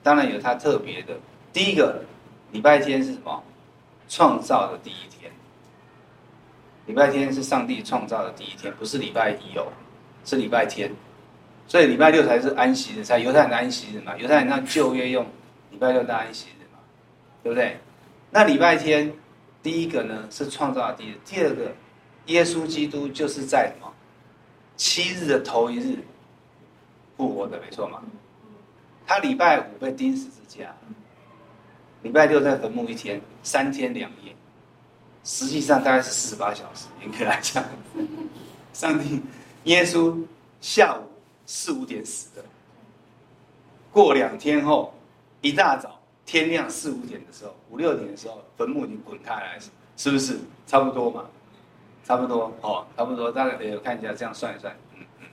[0.02, 1.16] 当然有它特别的。
[1.54, 2.04] 第一个，
[2.52, 3.44] 礼拜天是什么？
[4.08, 5.32] 创造的第一天。
[6.90, 9.68] 礼拜天是上帝创造的第一天，不是礼拜一哦，
[10.26, 10.92] 是礼拜天。
[11.68, 14.18] 所以礼拜六才是安息日，才犹太人的安息日嘛。
[14.18, 15.24] 犹太人那旧约用
[15.70, 16.80] 礼拜六当安息日嘛，
[17.44, 17.78] 对不对？
[18.32, 19.14] 那礼拜天
[19.62, 21.72] 第一个呢是创造的第一，第二个，
[22.26, 23.94] 耶稣基督就是在什么
[24.76, 25.96] 七日的头一日
[27.16, 28.02] 复活的，没错嘛。
[29.06, 30.76] 他礼拜五被钉十字架，
[32.02, 34.34] 礼拜六在坟墓一天，三天两夜，
[35.30, 37.64] 实际上大概是四十八小时，严格来讲，
[38.74, 39.22] 上帝
[39.66, 40.20] 耶稣
[40.60, 41.04] 下午。
[41.52, 42.46] 四五点死的，
[43.92, 44.94] 过两天后，
[45.42, 49.60] 一大早天亮四五点的时候，五六点的时候，坟墓已经滚开来，
[49.98, 50.38] 是不是
[50.68, 51.26] 差不多嘛？
[52.06, 53.32] 差不多哦，差不多。
[53.32, 55.26] 大概得看一下，这样算一算，嗯嗯，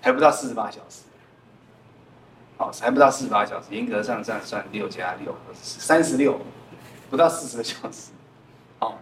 [0.00, 1.02] 还不到四十八小时，
[2.56, 6.40] 好，还不到四十八小时，严格上算算六加六，三十六，
[7.10, 8.12] 不到四十个小时。
[8.78, 8.98] 好，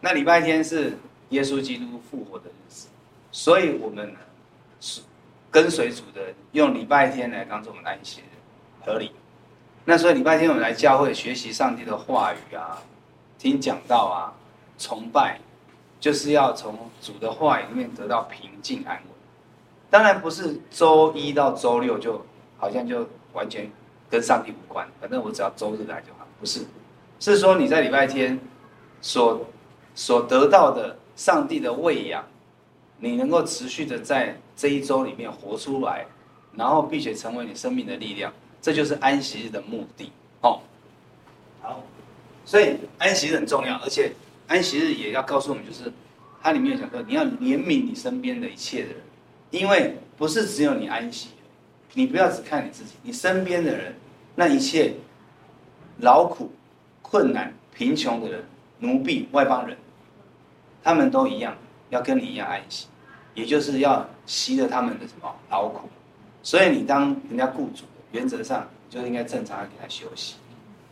[0.00, 0.98] 那礼拜天是
[1.30, 2.88] 耶稣基督复活的日子，
[3.30, 4.14] 所以我们
[4.80, 5.02] 是。
[5.50, 6.20] 跟随主的
[6.52, 8.20] 用礼拜天来当做我们安息，
[8.84, 9.10] 合理。
[9.86, 12.82] 那所以礼拜天我们来教会学习上帝的话语啊，
[13.38, 14.36] 听讲道啊，
[14.78, 15.40] 崇拜，
[15.98, 19.14] 就是要从主的话语里面得到平静安稳。
[19.88, 22.22] 当然不是周一到周六就
[22.58, 23.72] 好像就完全
[24.10, 26.26] 跟上帝无关，反正我只要周日来就好。
[26.38, 26.60] 不是，
[27.18, 28.38] 是说你在礼拜天
[29.00, 29.46] 所
[29.94, 32.24] 所得到的上帝的喂养。
[33.00, 36.04] 你能够持续的在这一周里面活出来，
[36.56, 40.60] 然后并且成为你生命的力量，这就是安息日的目的哦。
[41.62, 41.80] 好，
[42.44, 44.10] 所以安息日很重要，而且
[44.48, 45.92] 安息日也要告诉我们，就是
[46.42, 48.96] 它里面有讲说，你要怜悯你身边的一切的人，
[49.50, 51.28] 因为不是只有你安息，
[51.94, 53.94] 你不要只看你自己，你身边的人，
[54.34, 54.94] 那一切
[56.00, 56.50] 劳苦、
[57.00, 58.44] 困难、贫穷的人、
[58.80, 59.76] 奴婢、外邦人，
[60.82, 61.56] 他们都一样。
[61.90, 62.86] 要跟你一样安息，
[63.32, 65.88] 也就是要吸了他们的什么劳苦，
[66.42, 70.34] 所以你当人家雇主，原则上就应该正常的给他休息，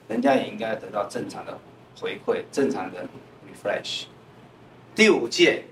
[0.09, 1.59] 人家也应该得到正常的
[2.01, 3.05] 回馈，正常的
[3.47, 4.05] refresh。
[4.95, 5.65] 第五诫，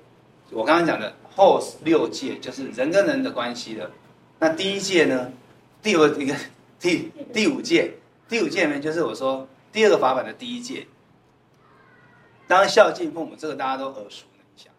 [0.50, 3.90] 我刚刚讲的后六诫就是人跟人的关系的，
[4.38, 5.32] 那第一届呢？
[5.82, 6.34] 第二一个
[6.78, 7.94] 第第五届，
[8.28, 10.86] 第五届呢就是我说第二个法版的第一届，
[12.46, 14.72] 当孝敬父母，这个大家都耳熟能详。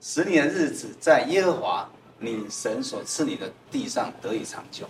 [0.00, 4.86] 使你的日子在耶和华你神所赐你的地上得以长久。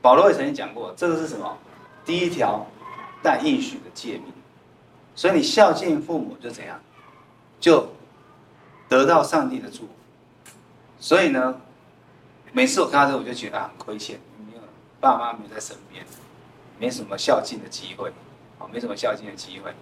[0.00, 1.58] 保罗也曾经讲过，这个是什么？
[2.04, 2.66] 第一条
[3.22, 4.32] 带应许的诫命。
[5.14, 6.80] 所以你孝敬父母就怎样，
[7.60, 7.86] 就
[8.88, 9.88] 得到上帝的祝福。
[10.98, 11.60] 所以呢，
[12.52, 14.62] 每次我看到这，我就觉得很亏欠，没有
[15.00, 16.04] 爸妈没在身边，
[16.78, 18.10] 没什么孝敬的机会，
[18.58, 19.72] 啊，没什么孝敬的机会。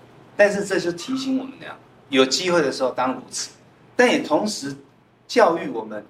[0.40, 1.76] 但是这就提醒我们那样，
[2.08, 3.50] 有机会的时候当如此。
[3.94, 4.74] 但也同时
[5.28, 6.02] 教育我们，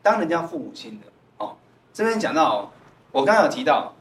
[0.00, 1.06] 当人家父母亲的
[1.38, 1.56] 哦。
[1.92, 2.72] 这边讲到，
[3.10, 3.92] 我刚刚有提到，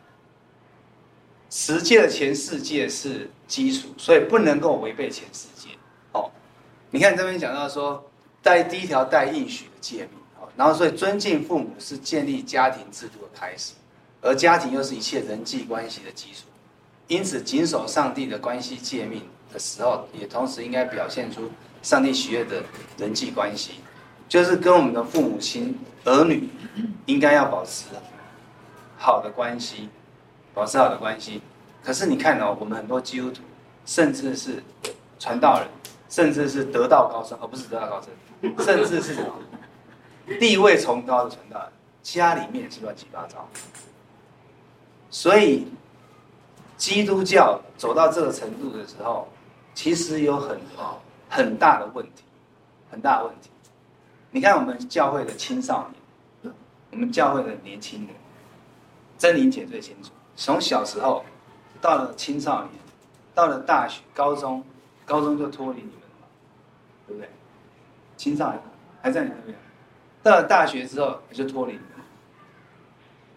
[1.50, 5.70] 十诫的前四诫是基础，所以不能够违背前四诫
[6.12, 6.30] 哦。
[6.92, 8.08] 你看这边讲到说，
[8.44, 13.74] 带第一条带应许的诫命哦，然后所以尊敬父母是建立家庭制度的开始，
[14.22, 16.46] 而家庭又是一切人际关系的基础，
[17.08, 21.52] 因此谨守上帝的关系诫命的时候，也同时应该表现出。
[21.84, 22.64] 上帝喜悦的
[22.98, 23.82] 人际关系，
[24.30, 26.48] 就是跟我们的父母亲、儿女
[27.08, 27.88] 应该要保持
[28.98, 29.90] 好的关系，
[30.54, 31.42] 保持好的关系。
[31.84, 33.42] 可是你看哦，我们很多基督徒，
[33.86, 34.64] 甚至是
[35.20, 35.68] 传道人，
[36.08, 39.34] 甚至是得道高僧，而不是得道高僧，甚至是什么
[40.40, 41.70] 地位崇高的传道人，
[42.02, 43.46] 家里面是乱七八糟。
[45.10, 45.68] 所以，
[46.78, 49.28] 基督教走到这个程度的时候，
[49.74, 50.60] 其实有很。
[51.36, 52.24] 很大的问题，
[52.92, 53.50] 很大的问题。
[54.30, 55.90] 你看，我们教会的青少
[56.44, 56.54] 年，
[56.92, 58.16] 我们教会的年轻人，
[59.18, 60.12] 真理解最清楚。
[60.36, 61.26] 从小时候
[61.82, 62.70] 到了青少年，
[63.34, 64.64] 到了大学、高中，
[65.08, 66.28] 高中就脱离你们了，
[67.08, 67.28] 对不对？
[68.16, 68.62] 青少年
[69.02, 69.58] 还在你那边，
[70.22, 71.88] 到了大学之后也就脱离你们。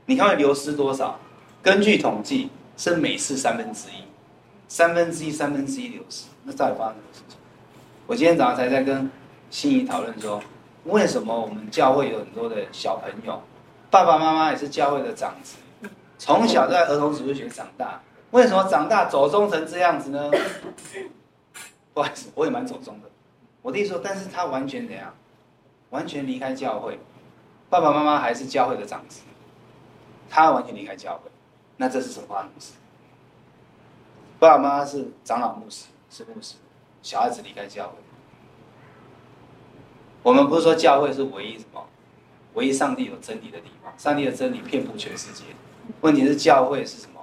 [0.05, 1.19] 你看会流失多少？
[1.63, 4.06] 根据统计，是每次三分之一，
[4.69, 6.27] 三分之一，三分之一流失。
[6.45, 7.39] 那到底发生什么事情？
[8.07, 9.11] 我今天早上才在跟
[9.51, 10.43] 心怡讨论说，
[10.85, 13.43] 为什么我们教会有很多的小朋友，
[13.91, 15.57] 爸爸妈妈也是教会的长子，
[16.19, 18.01] 从小在儿童主日学长大，
[18.31, 20.31] 为什么长大走钟成这样子呢？
[21.95, 23.09] 不好意思，我也蛮走钟的。
[23.63, 25.15] 我弟说，但是他完全怎样？
[25.91, 26.99] 完全离开教会，
[27.71, 29.23] 爸爸妈妈还是教会的长子，
[30.29, 31.31] 他完全离开教会，
[31.77, 32.73] 那这是什么发生的事？
[34.39, 36.57] 爸爸妈妈是长老牧师，是牧师，
[37.03, 37.95] 小孩子离开教会。
[40.23, 41.83] 我们不是说教会是唯一什么，
[42.55, 45.45] 唯一上帝有真理的地方，上帝的真理遍布全世界。
[46.03, 47.21] 问题是教会是什么？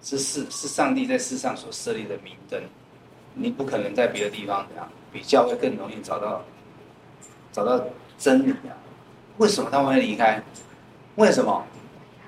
[0.00, 2.62] 是是是上帝在世上所设立的明灯，
[3.34, 6.42] 你不可能在别的地方怎样比教会更容易找到
[7.52, 7.84] 找到
[8.16, 8.72] 真理啊？
[9.36, 10.42] 为什么他们会离开？
[11.16, 11.66] 为什么？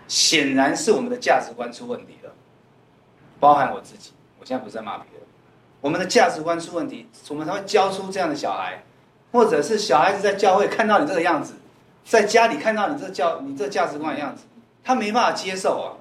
[0.07, 2.33] 显然是我们的价值观出问题了，
[3.38, 4.12] 包含我自己。
[4.49, 5.21] 现在不是在骂别人，
[5.83, 8.83] 我们的价值观出问题，我们才会教出这样的小孩。
[9.31, 11.53] 或者是小孩子在教会看到你这个样子，
[12.03, 14.45] 在家里看到你这教你这价值观的样子，
[14.83, 16.01] 他没办法接受啊。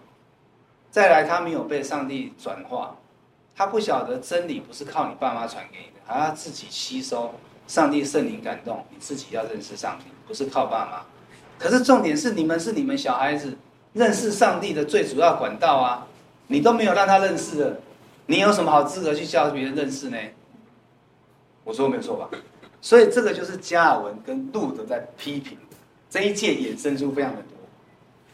[0.90, 2.96] 再来，他没有被上帝转化，
[3.54, 7.34] 他不晓得真理不是靠你爸妈传给你的，还要自己吸收。
[7.68, 11.02] 上帝圣灵感动，你自己要认识上帝，不是靠爸妈。
[11.60, 13.58] 可是重点是，你们是你们小孩子
[13.92, 16.08] 认识上帝的最主要管道啊，
[16.48, 17.82] 你都没有让他认识的，
[18.28, 20.18] 你有什么好资格去教别人认识呢？
[21.64, 22.30] 我说没有错吧？
[22.80, 25.58] 所以这个就是加尔文跟路德在批评
[26.10, 27.58] 这一届衍生出非常的多，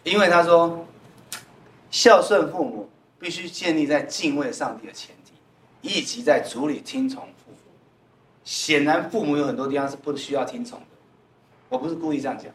[0.04, 0.86] 因为他说，
[1.90, 5.32] 孝顺父母必须建立在敬畏上帝的前提，
[5.82, 7.58] 以及在主里听从父母。
[8.44, 10.86] 显然父母有很多地方是不需要听从的，
[11.70, 12.48] 我不是故意这样讲。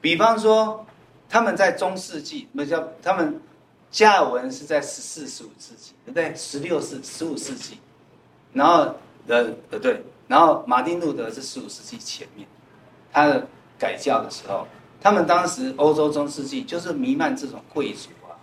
[0.00, 0.84] 比方说，
[1.28, 3.40] 他们在中世纪，那叫他们
[3.94, 6.34] 加尔文是在十四、十五世纪，对不对？
[6.34, 7.78] 十六世、十五世纪，
[8.52, 8.92] 然后
[9.28, 10.02] 呃呃对。
[10.26, 12.48] 然后马丁路德是十五世纪前面，
[13.12, 13.46] 他的
[13.78, 14.66] 改教的时候，
[15.00, 18.34] 他们当时欧洲中世纪就是弥漫这种贵族啊，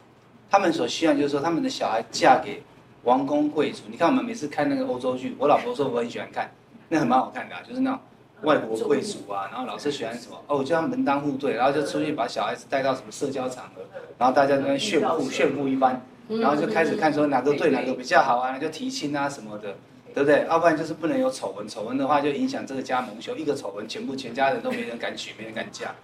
[0.49, 2.63] 他们所需要就是说他们的小孩嫁给
[3.03, 3.81] 王公贵族。
[3.89, 6.49] 你看我们每次看那个欧洲剧，我老婆说我很喜欢看，
[6.87, 7.99] 那很蛮好看的啊，就是那种
[8.43, 13.81] 外国贵族啊，然后老是喜欢什么哦，我叫他门当户对，然后就出去把小孩子带到什么社交场合，
[14.17, 19.75] 然后大家在那炫富炫富一番，然后就开始看说哪个对哪个比较好啊，就提亲啊什么的。
[20.13, 20.45] 对不对？
[20.49, 23.33] 要不然就是不能有丑闻，丑闻的话就影响这个家蒙羞。
[23.37, 25.95] 一个丑闻，全部全家人都没人敢娶，没人敢嫁。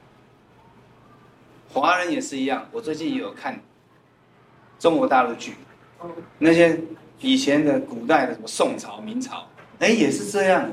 [1.73, 3.59] 华人也是一样，我最近也有看
[4.79, 5.55] 中国大陆剧，
[6.39, 6.79] 那些
[7.19, 9.45] 以前的古代的什么宋朝、明朝，
[9.79, 10.71] 哎，也是这样，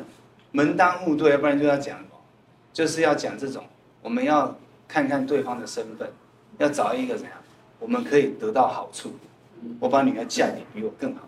[0.55, 1.99] 门当户对，要不然就要讲，
[2.73, 3.63] 就是要讲这种，
[4.01, 4.57] 我们要
[4.89, 6.09] 看看对方的身份，
[6.59, 7.33] 要找一个怎样，
[7.79, 9.13] 我们可以得到好处，
[9.81, 11.23] 我把女儿嫁给比我更好。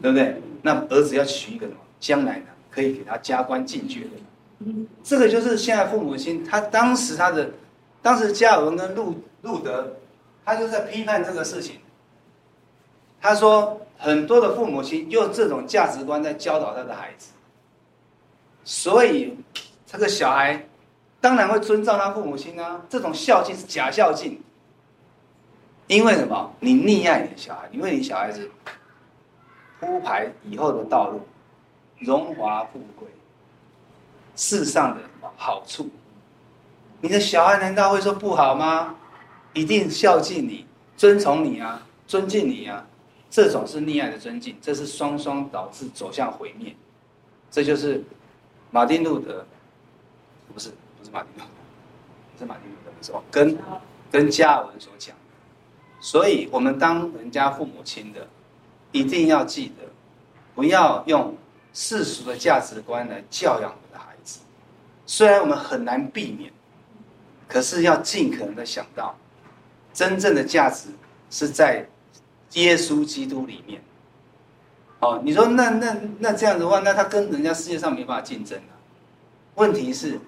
[0.00, 0.40] 对不对？
[0.62, 1.78] 那儿子要娶一个什么？
[1.98, 4.64] 将来呢，可以给他加官进爵的。
[5.02, 7.50] 这个就是现在父母亲，他当时他的，
[8.00, 9.96] 当时加尔文跟路路德，
[10.44, 11.80] 他就在批判这个事情。
[13.20, 17.32] 他说，很多的父母亲用这种价值观在教导他的孩子，
[18.70, 19.36] 所以
[19.84, 20.64] 这个小孩
[21.20, 22.80] 当然会遵照他父母亲啊。
[22.88, 24.40] 这种孝敬是假孝敬，
[25.88, 26.54] 因为什么？
[26.60, 28.48] 你溺爱你的小孩，因为你小孩子。
[29.80, 31.20] 铺排以后的道路，
[31.98, 33.08] 荣华富贵，
[34.36, 35.00] 世上的
[35.36, 35.88] 好处，
[37.00, 38.94] 你的小孩难道会说不好吗？
[39.52, 40.64] 一定孝敬你，
[40.96, 42.86] 尊崇你啊，尊敬你啊，
[43.30, 46.72] 这种是溺爱的尊敬，这是双双导致走向毁灭。
[47.50, 48.04] 这就是
[48.70, 49.44] 马丁路德，
[50.52, 53.58] 不是不是马丁路德，是马丁路德不是，跟
[54.10, 55.14] 跟加尔文所讲，
[56.00, 58.26] 所以我们当人家父母亲的。
[58.92, 59.84] 一定要记得，
[60.52, 61.36] 不要用
[61.72, 64.40] 世俗的价值观来教养我们的孩子。
[65.06, 66.52] 虽然我们很难避免，
[67.46, 69.16] 可是要尽可能的想到，
[69.92, 70.88] 真正的价值
[71.30, 71.88] 是在
[72.54, 73.80] 耶稣基督里面。
[75.00, 78.76] 哦，你说那那那这样的话，那他跟人家世界上没办法竞争啊。
[79.54, 80.20] 问题是，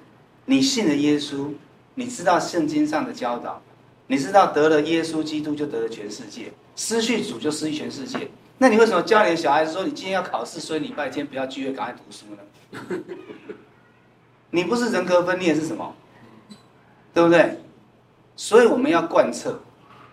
[0.47, 1.49] 你信了耶稣，
[1.95, 3.61] 你知道圣经上的教导，
[4.07, 8.31] 你知道得了耶稣基督就得了全世界，失去主就失去全世界。
[8.59, 12.99] 那你为什么教你的小孩子说，你今天要考试，所以礼拜天不要聚会，赶快读书呢？
[14.51, 15.95] 你不是人格分裂是什么？
[17.13, 17.59] 对不对？
[18.37, 19.61] 所以我们要贯彻，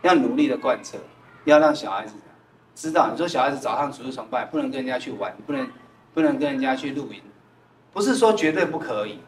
[0.01, 0.97] 要努力的贯彻，
[1.45, 2.13] 要让小孩子
[2.79, 3.09] 知道。
[3.11, 5.67] 你说小孩子早上主日崇拜不能跟人家去玩，不能
[6.13, 7.21] 不能跟人家去露营，
[7.91, 9.19] 不是说绝对不可以，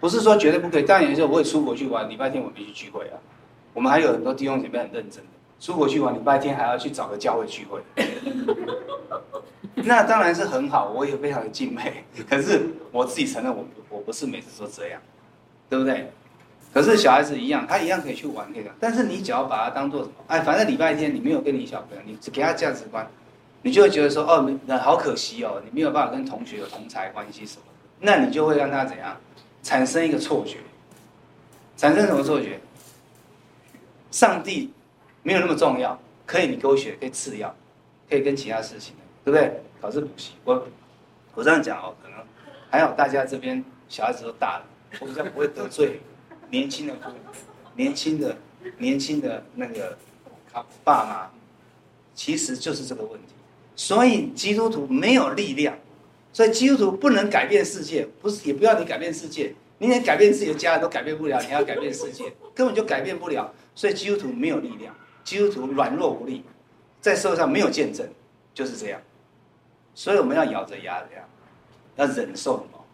[0.00, 0.82] 不是说绝对不可以。
[0.82, 3.16] 当然有时候我也出国去玩，礼拜天我必须聚会啊。
[3.72, 5.30] 我们还有很多弟兄姐妹很认真的。
[5.60, 7.80] 出国去玩，礼拜天还要去找个教会聚会，
[9.74, 12.04] 那当然是很好，我也非常的敬佩。
[12.28, 15.00] 可是我自己承认我，我我不是每次都这样，
[15.68, 16.12] 对不对？
[16.72, 18.70] 可是小孩子一样，他一样可以去玩，那个。
[18.78, 20.14] 但是你只要把它当做什么？
[20.28, 23.06] 哎，反正礼拜天你没有跟你小朋友，你只给他价值观，
[23.62, 29.16] 你就会觉得说，哦，那好可惜哦，你没有办法跟同学有同才关系什么的，那你就会让他怎样
[29.62, 30.58] 产生一个错觉？
[31.76, 32.60] 产生什么错觉？
[34.10, 34.72] 上帝。
[35.24, 37.54] 没有那么重要，可以你给我选，可以次要，
[38.08, 39.60] 可以跟其他事情，对不对？
[39.78, 40.66] 考试补习，我
[41.34, 42.16] 我这样讲哦，可能
[42.70, 44.64] 还好，大家这边小孩子都大了，
[45.00, 46.00] 我比较不会得罪
[46.50, 47.16] 年轻的父母，
[47.76, 48.36] 年轻的
[48.78, 49.96] 年轻的那个
[50.84, 51.30] 爸妈，
[52.14, 53.28] 其实就是这个问题。
[53.76, 55.78] 所以基督徒没有力量，
[56.32, 63.52] 所以基督徒不能改变世界，不是也不要你改变世界，你连改变自己的家人都改变不了，你要改变世界，根本就改变不了。
[63.74, 66.42] 所以基督徒没有力量，基督徒软弱无力，
[67.00, 68.04] 在社会上没有见证，
[68.52, 69.00] 就是这样。
[69.94, 71.24] 所以我们要咬着牙这样，
[71.94, 72.84] 要忍受什么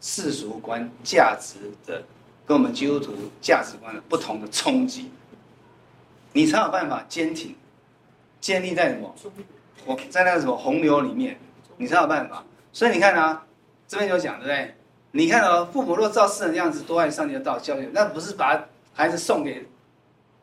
[0.00, 2.02] 世俗观价值的
[2.46, 5.10] 跟我们基督徒价值观的不同的冲击，
[6.32, 7.54] 你才有办法坚挺，
[8.40, 9.14] 建立在什么？
[9.86, 11.38] 我在那个什么洪流里面，
[11.76, 12.44] 你才有办法。
[12.72, 13.44] 所以你看啊，
[13.86, 14.74] 这边就讲对不对？
[15.12, 19.66] 你看哦，父母若照世人的样子，多爱上帝的道教育，那不是把孩子送给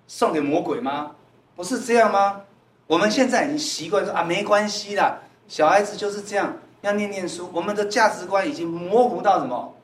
[0.07, 1.11] 送给魔鬼吗？
[1.55, 2.41] 不是这样吗？
[2.87, 7.49] 我们现在已经习惯说啊，没关系啦，小孩子就是这样，要念念书。
[7.53, 9.75] 我们的价值观已经模糊到什么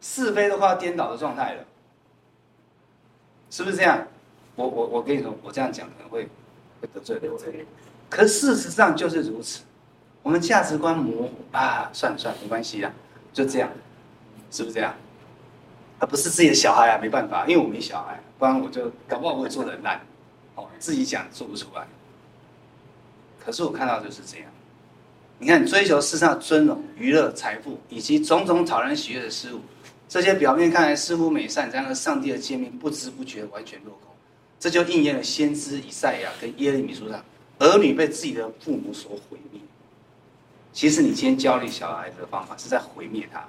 [0.00, 1.64] 是非都快要颠倒的状态了，
[3.50, 4.06] 是不是这样？
[4.54, 6.28] 我我我跟你说，我这样讲可能会
[6.80, 7.66] 会得罪得罪。
[8.08, 9.62] 可事实上就是如此，
[10.22, 12.90] 我们价值观模糊啊，算了算了，没关系啦，
[13.32, 13.70] 就这样，
[14.50, 14.94] 是不是这样？
[15.98, 20.00] 他不是自己的小孩啊，没办法，因为我没小孩，不然我就搞不好我会做得很烂，
[20.54, 21.86] 哦，自己讲做不出来。
[23.44, 24.46] 可是我看到就是这样，
[25.38, 29.60] 你看追求世上的尊荣、娱乐、财富以及种种讨人喜悦的事物，
[30.08, 34.14] 这些表面看来似乎美善，然而上帝的诫命不知不觉完全落空，
[34.60, 37.22] 这就应验了先知以赛亚跟耶利米书上。
[37.58, 39.60] 儿女被自己的父母所毁灭，
[40.72, 43.42] 其实你今天教育小孩子的方法是在毁灭他，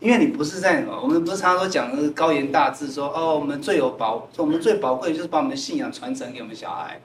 [0.00, 0.84] 因为你不是在？
[0.84, 7.00] 我们不是常常都讲的是高言大志说，哦，我们最有宝，我们最宝贵的就是把我们的信仰传承给我们小孩。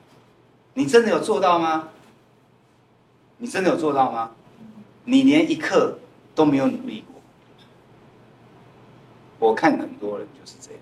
[0.74, 1.90] 你真的有做到吗？
[3.38, 4.32] 你真的有做到吗？
[5.04, 6.00] 你连一刻
[6.34, 7.15] 都没有努力过。
[9.40, 10.80] 我看很多人就是这样，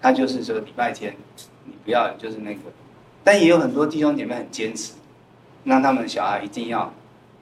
[0.00, 1.14] 他就是说礼拜天，
[1.64, 2.60] 你不要就是那个。
[3.24, 4.92] 但也有很多弟兄姐妹很坚持，
[5.64, 6.92] 让他们小孩一定要，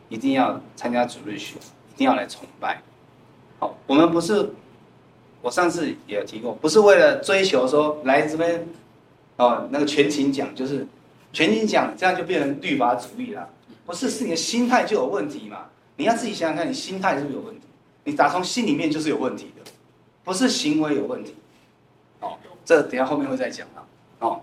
[0.09, 1.57] 一定要参加主日学，
[1.95, 2.81] 一定要来崇拜。
[3.59, 4.51] 好，我们不是，
[5.43, 8.67] 我上次也有提过，不是为了追求说来这边，
[9.37, 10.87] 哦，那个全勤奖就是
[11.33, 13.49] 全勤奖，这样就变成律法主义了。
[13.85, 15.67] 不是，是你的心态就有问题嘛？
[15.97, 17.61] 你要自己想想看，你心态是不是有问题？
[18.05, 19.71] 你打从心里面就是有问题的，
[20.25, 21.37] 不是行为有问题。
[22.21, 23.85] 哦，这等下后面会再讲啊。
[24.21, 24.41] 哦。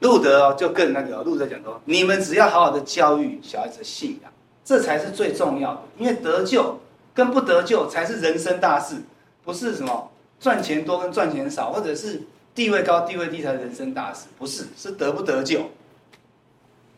[0.00, 4.32] 路德哦，就更那个，路德讲说，你们只要好好的教育小孩子的信仰，
[4.64, 5.82] 这才是最重要的。
[5.96, 6.78] 因为得救
[7.14, 8.96] 跟不得救才是人生大事，
[9.44, 12.22] 不是什么赚钱多跟赚钱少，或者是
[12.54, 15.70] 地位高地位低才是人生大事，不是，是得不得救。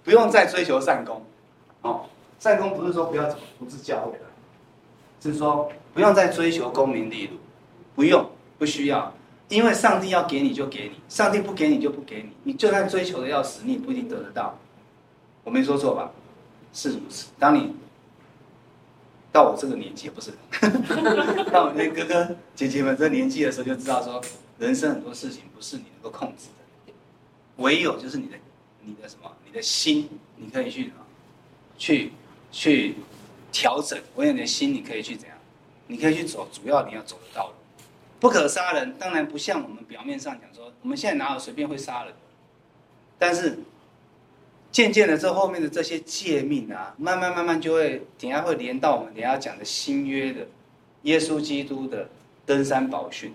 [0.02, 1.24] 不用再追求善功，
[1.82, 2.06] 哦，
[2.40, 3.24] 善功不是说不要
[3.58, 4.24] 不是教会的，
[5.20, 7.36] 是说不用再追求功名利禄，
[7.96, 9.12] 不用，不需要。
[9.48, 12.30] 因为上帝要给你就给你，上帝不给你就不给你。
[12.44, 14.58] 你就算追求的要死，你也不一定得得到。
[15.42, 16.10] 我没说错吧？
[16.72, 17.28] 是如此。
[17.38, 17.74] 当你
[19.32, 20.32] 到我这个年纪，不是
[21.50, 24.20] 到我那哥哥姐姐们这年纪的时候，就知道说，
[24.58, 26.92] 人生很多事情不是你能够控制的，
[27.58, 28.36] 唯有就是你的
[28.82, 30.92] 你的什么，你的心，你可以去，
[31.78, 32.12] 去
[32.50, 32.94] 去
[33.52, 33.96] 调整。
[34.16, 35.38] 唯有你的心，你可以去怎样？
[35.86, 37.52] 你可以去走，主要你要走的道路。
[38.26, 42.12] 不可杀人，当然不像我们表面上讲说，我们现在哪有随便会杀人？
[43.20, 43.56] 但是
[44.72, 50.44] 渐渐的，这后面的这些诫命啊，慢慢慢慢就会，等下会连到我们等下讲的新约的
[51.02, 52.08] 耶稣基督的
[52.44, 53.32] 登山宝训。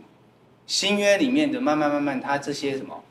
[0.68, 3.02] 新约里面的慢慢慢慢，他这些什么，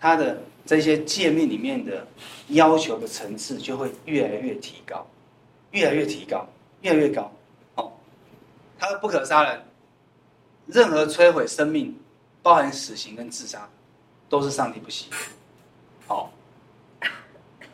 [0.00, 2.04] 他的这些诫命里面的
[2.48, 5.06] 要求的层次就会越来越提高，
[5.70, 6.48] 越来越提高，
[6.80, 7.30] 越来越高。
[7.76, 7.92] 哦，
[8.76, 9.62] 他不可杀人。
[10.68, 11.98] 任何摧毁生命，
[12.42, 13.66] 包含死刑跟自杀，
[14.28, 15.10] 都是上帝不喜。
[16.06, 16.30] 好，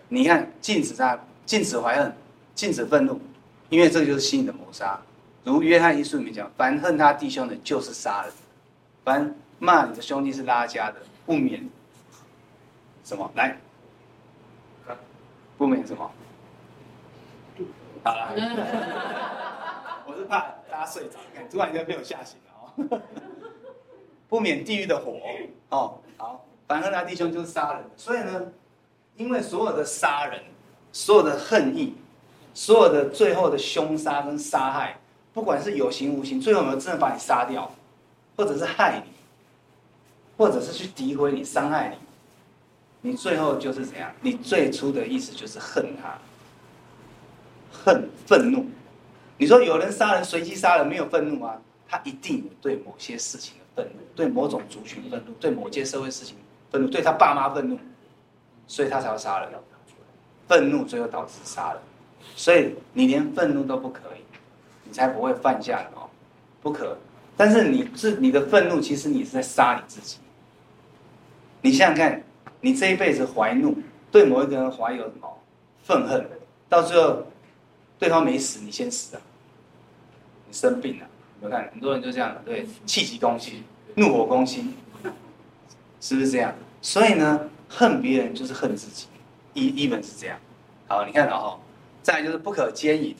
[0.09, 2.16] 你看，禁止杀，禁止怀恨，
[2.55, 3.20] 禁止愤怒，
[3.68, 5.01] 因为这就是心里的谋杀。
[5.42, 8.32] 如约翰一书里面讲，凡恨他弟兄的，就是杀人；
[9.05, 11.68] 凡骂你的兄弟是拉家的，不免
[13.05, 13.59] 什么来，
[15.59, 16.11] 不免什么。
[18.05, 18.28] 好了，
[20.07, 20.40] 我是怕
[20.70, 22.53] 大家睡着，看突然间被我吓醒了。
[24.29, 25.18] 不免地狱的火
[25.68, 25.99] 哦。
[26.16, 27.85] 好，凡恨他弟兄就是杀人。
[27.97, 28.53] 所以呢，
[29.16, 30.41] 因为所有的杀人、
[30.93, 31.95] 所有的恨意、
[32.53, 34.99] 所有的最后的凶杀跟杀害，
[35.33, 37.70] 不管是有形无形，最后有没有真的把你杀掉，
[38.37, 39.12] 或者是害你，
[40.37, 41.97] 或者是去诋毁你、伤害
[43.01, 44.12] 你，你最后就是怎样？
[44.20, 46.18] 你最初的意思就是恨他，
[47.72, 48.66] 恨愤怒。
[49.37, 51.61] 你说有人杀人随机杀人没有愤怒吗？
[51.89, 56.37] 他一定有对某些事情的愤怒，对某种族群愤怒，对某件社会事情
[56.70, 57.78] 愤怒，对他爸妈愤怒，
[58.66, 59.49] 所以他才要杀人。
[60.47, 61.80] 愤怒最后导致杀人，
[62.37, 64.20] 所以你连愤怒都不可以，
[64.85, 66.11] 你才不会犯下哦，
[66.61, 66.99] 不可。
[67.35, 70.18] 但是你是你的愤怒，其实你是在杀你自己。
[71.62, 72.22] 你想想看，
[72.61, 73.74] 你这一辈子怀怒，
[74.12, 75.39] 对某一个人怀有什么
[75.82, 76.28] 愤恨，
[76.68, 77.22] 到最后
[77.99, 79.22] 对方没死，你先死了，
[80.47, 81.07] 你生病了。
[81.41, 83.62] 我看很多人就这样，对，气急攻心，
[83.97, 84.74] 怒火攻心，
[86.01, 86.55] 是不是这样？
[86.80, 89.07] 所以呢，恨别人就是恨自己，
[89.53, 90.39] 一一本是这样。
[90.87, 91.61] 好，你看然后，
[92.03, 93.14] 再就是不可奸淫。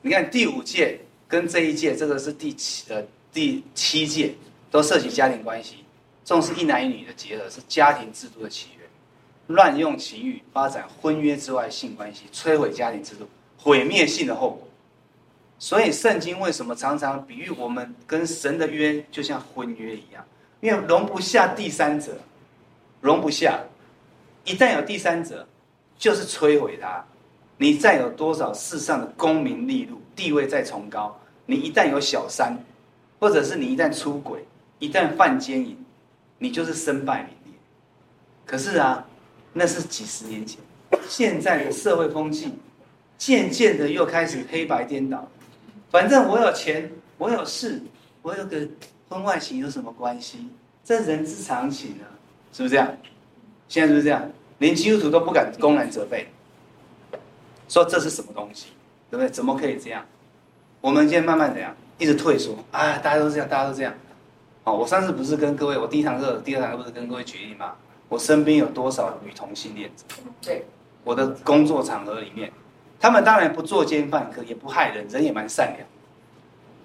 [0.00, 4.34] 你看第五届跟这一届，这个是第七呃第七届，
[4.70, 5.84] 都涉及家庭关系，
[6.24, 8.88] 重视一男一女的结合，是家庭制度的起源。
[9.48, 13.28] 乱用情欲，发展婚约之外性关系，摧毁家庭制度，
[13.58, 14.68] 毁灭性的后果。
[15.62, 20.24] 所以圣经为什么常常比喻我们跟神的约就像婚约一样？
[20.58, 22.18] 因为容不下第三者，
[23.00, 23.60] 容不下。
[24.44, 25.46] 一旦有第三者，
[25.96, 27.04] 就是摧毁他。
[27.58, 32.58] 你再有多少世上的功名利禄、地位再崇高，你一旦有小三，
[33.20, 34.44] 或者是你一旦出轨、
[34.80, 35.76] 一旦犯奸淫，
[36.38, 37.54] 你就是身败名裂。
[38.44, 39.06] 可是啊，
[39.52, 40.58] 那是几十年前，
[41.08, 42.52] 现在的社会风气
[43.16, 45.24] 渐渐的又开始黑白颠倒。
[45.92, 47.82] 反正我有钱，我有事，
[48.22, 48.66] 我有个
[49.10, 50.48] 婚外情有什么关系？
[50.82, 52.08] 这人之常情啊，
[52.50, 52.96] 是不是这样？
[53.68, 54.26] 现在是不是这样？
[54.56, 56.28] 连基督徒都不敢公然责备，
[57.68, 58.68] 说这是什么东西，
[59.10, 59.28] 对不对？
[59.28, 60.02] 怎么可以这样？
[60.80, 61.76] 我们现在慢慢怎样？
[61.98, 62.96] 一直退缩啊！
[62.98, 63.92] 大家都这样，大家都这样。
[64.64, 67.74] 哦，我上次不是跟各位，我第一堂课、第二堂课不是跟各位举例吗？
[68.08, 70.04] 我身边有多少女同性恋者？
[70.40, 70.64] 对，
[71.04, 72.50] 我的工作场合里面。
[73.02, 75.84] 他们当然不作奸犯科，也不害人，人也蛮善良。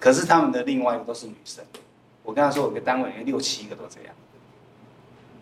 [0.00, 1.64] 可是他们的另外一个都是女生。
[2.24, 4.12] 我跟他说，我一个单位里面六七个都这样。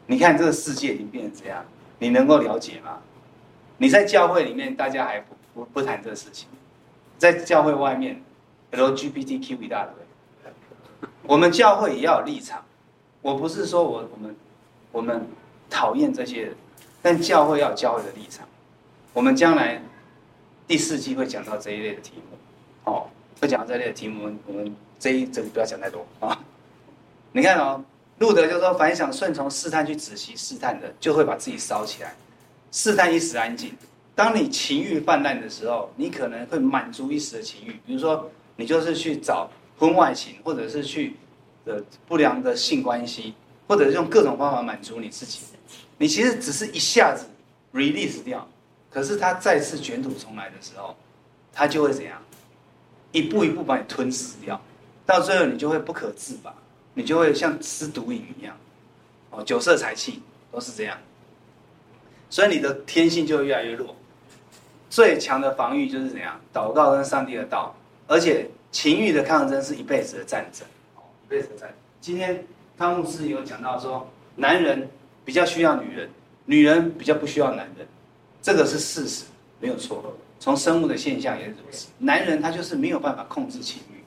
[0.07, 1.64] 你看这个世界已经变成这样，
[1.99, 2.99] 你能够了解吗？
[3.79, 6.47] 你在教会里面，大家还不不不谈这个事情，
[7.16, 8.22] 在教会外面
[8.72, 9.95] ，LGBTQ 一大堆。
[11.22, 12.62] 我们教会也要有立场。
[13.22, 14.37] 我不是说我我们
[14.93, 15.27] 我们
[15.70, 16.55] 讨厌这些人，
[17.01, 18.47] 但教会要有教会的立场。
[19.14, 19.81] 我们将来。
[20.67, 23.07] 第四季会讲到这一类的题目，哦，
[23.41, 26.37] 会讲到这一类的题目，我们这一这里不要讲太多啊。
[27.33, 27.85] 你看哦，
[28.19, 32.14] 路德就说：“凡想顺从试探去仔细试探的，就会把自己烧起来。
[32.73, 33.73] 试探一时安静，
[34.14, 39.49] 当你情欲泛滥的时候，你可能会满足一时的情欲，比如说你就是去找
[39.79, 41.14] 婚外情，或者是去
[41.64, 43.35] 的不良的性关系，
[43.69, 45.41] 或者是用各种方法满足你自己。
[45.99, 47.27] 你其实只是一下子
[47.73, 48.47] release 掉。”
[48.97, 50.97] 可是他再次卷土重来的时候，
[51.53, 52.18] 他就会怎样？
[53.12, 54.59] 一步一步把你吞噬掉，
[55.05, 56.51] 到最后你就会不可自拔，
[56.94, 58.57] 你就会像吃毒瘾一样，
[59.28, 60.97] 哦，酒色财气都是这样，
[62.30, 63.94] 所以你的天性就会越来越弱。
[64.88, 66.40] 最强的防御就是怎样？
[66.51, 67.76] 祷告跟上帝的道，
[68.07, 71.76] 而且情欲的抗争是一辈子的战争，哦，一辈子的战争。
[72.01, 72.42] 今天
[72.78, 74.88] 汤姆斯有讲到说，男人
[75.22, 76.09] 比较需要女人，
[76.47, 77.86] 女人比较不需要男人。
[78.47, 79.24] 这个是事实，
[79.59, 80.16] 没有错。
[80.38, 81.88] 从生物的现象也是如此。
[81.99, 83.99] 男人他就是没有办法控制情欲，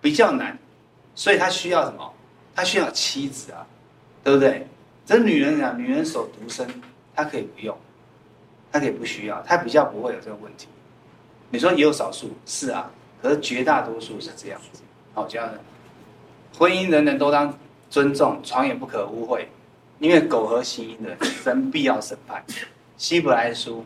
[0.00, 0.58] 比较难，
[1.14, 2.12] 所以他需要什么？
[2.56, 3.64] 他需要妻子啊，
[4.24, 4.66] 对不对？
[5.06, 6.66] 这女人啊，女人守独身，
[7.14, 7.78] 她可以不用，
[8.72, 10.66] 她可以不需要，她比较不会有这个问题。
[11.50, 12.90] 你说也有少数是啊，
[13.22, 14.82] 可是绝大多数是这样子。
[15.12, 15.60] 好，家人
[16.58, 17.56] 婚姻人人都当
[17.88, 19.44] 尊重，床也不可污秽，
[20.00, 22.44] 因为苟合行淫的，真必要审判。
[23.04, 23.84] 希伯来书，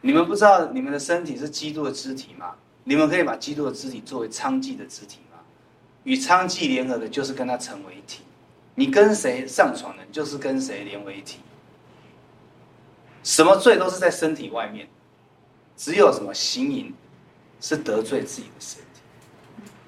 [0.00, 2.54] 你们不知道你们的身体是基督的肢体吗？
[2.84, 5.38] 你们可以把基督的肢体作为娼妓的肢体吗？
[6.04, 8.22] 与娼妓联合的，就是跟他成为一体。
[8.76, 11.40] 你跟谁上床的，就是跟谁连为一体。
[13.22, 14.88] 什么罪都是在身体外面，
[15.76, 16.94] 只有什么行淫
[17.60, 19.02] 是得罪自己的身体。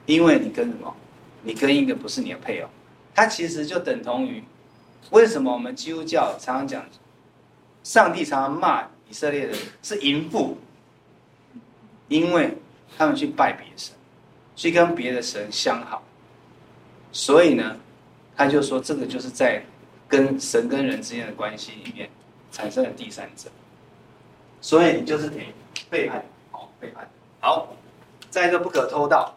[0.04, 0.94] 因为你跟什么？
[1.42, 2.68] 你跟一个不是你的配偶，
[3.14, 4.44] 他其实就等同于
[5.10, 6.84] 为什么我们基督教常常讲。
[7.84, 10.56] 上帝常常骂以色列人是淫妇，
[12.08, 12.56] 因为
[12.96, 13.94] 他们去拜别神，
[14.56, 16.02] 去跟别的神相好，
[17.12, 17.76] 所以呢，
[18.34, 19.62] 他就说这个就是在
[20.08, 22.08] 跟神跟人之间的关系里面
[22.50, 23.50] 产生了第三者，
[24.62, 25.40] 所以你就是得
[25.90, 27.06] 背叛，哦，背叛。
[27.40, 27.68] 好，
[28.30, 29.36] 再一个不可偷盗，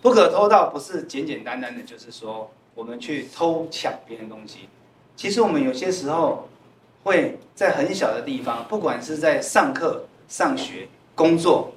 [0.00, 4.68] 不可偷盗不是简简单单的，就是说我们去偷抢别人东西，
[5.16, 6.48] 其实我们有些时候。
[7.02, 11.72] 会在很小的地方，不管是在上课、上学、工作，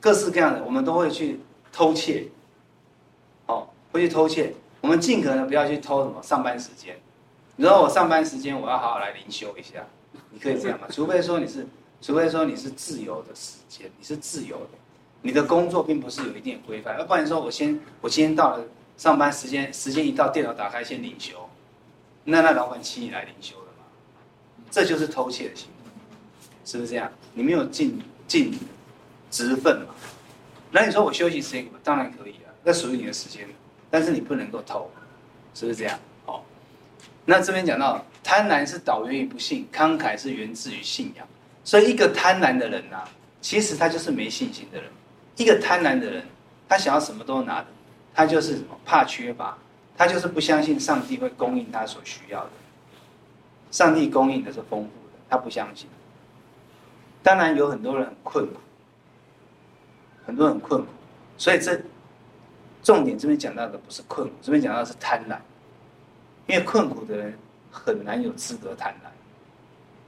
[0.00, 1.40] 各式各样的，我们都会去
[1.72, 2.28] 偷窃。
[3.46, 4.54] 哦，会去偷窃。
[4.80, 6.96] 我们尽可能不要去偷什么上班时间。
[7.56, 9.84] 你知道我上班时间我要好好来灵修一下，
[10.30, 10.86] 你可以这样吗？
[10.92, 11.66] 除非说你是，
[12.00, 14.78] 除非说你是自由的时间，你是自由的，
[15.22, 16.96] 你的工作并不是有一定规范。
[16.96, 18.64] 要不然说我先，我今天到了
[18.96, 21.48] 上班时间，时间一到，电脑打开先灵修，
[22.22, 23.67] 那那老板请你来灵修的吗？
[24.70, 25.90] 这就是偷窃的行为，
[26.64, 27.10] 是不是这样？
[27.34, 28.52] 你没有尽尽
[29.30, 29.94] 职分嘛？
[30.70, 33.48] 那你说我休息时间当然可以啊，那属于你的时间，
[33.90, 34.90] 但是你不能够偷，
[35.54, 35.98] 是不是这样？
[36.26, 36.44] 好，
[37.24, 41.26] 那这边讲到贪婪是导源于不信，慷慨是源自于信仰。
[41.64, 43.08] 所以一个贪婪的人、啊，
[43.40, 44.90] 其实他就是没信心的人。
[45.36, 46.26] 一个贪婪的人，
[46.68, 47.64] 他想要什么都拿，
[48.14, 49.56] 他就是怕缺乏，
[49.96, 52.50] 他就是不相信上帝会供应他所需要的。
[53.70, 55.88] 上帝供应的是丰富的，他不相信。
[57.22, 58.54] 当然有很多人很困苦。
[60.26, 60.88] 很多人很困苦，
[61.38, 61.80] 所以这
[62.82, 65.38] 重点这边讲到的不是困苦，这边讲到的是贪婪，
[66.46, 67.38] 因为困苦的人
[67.70, 69.08] 很难有资格贪婪。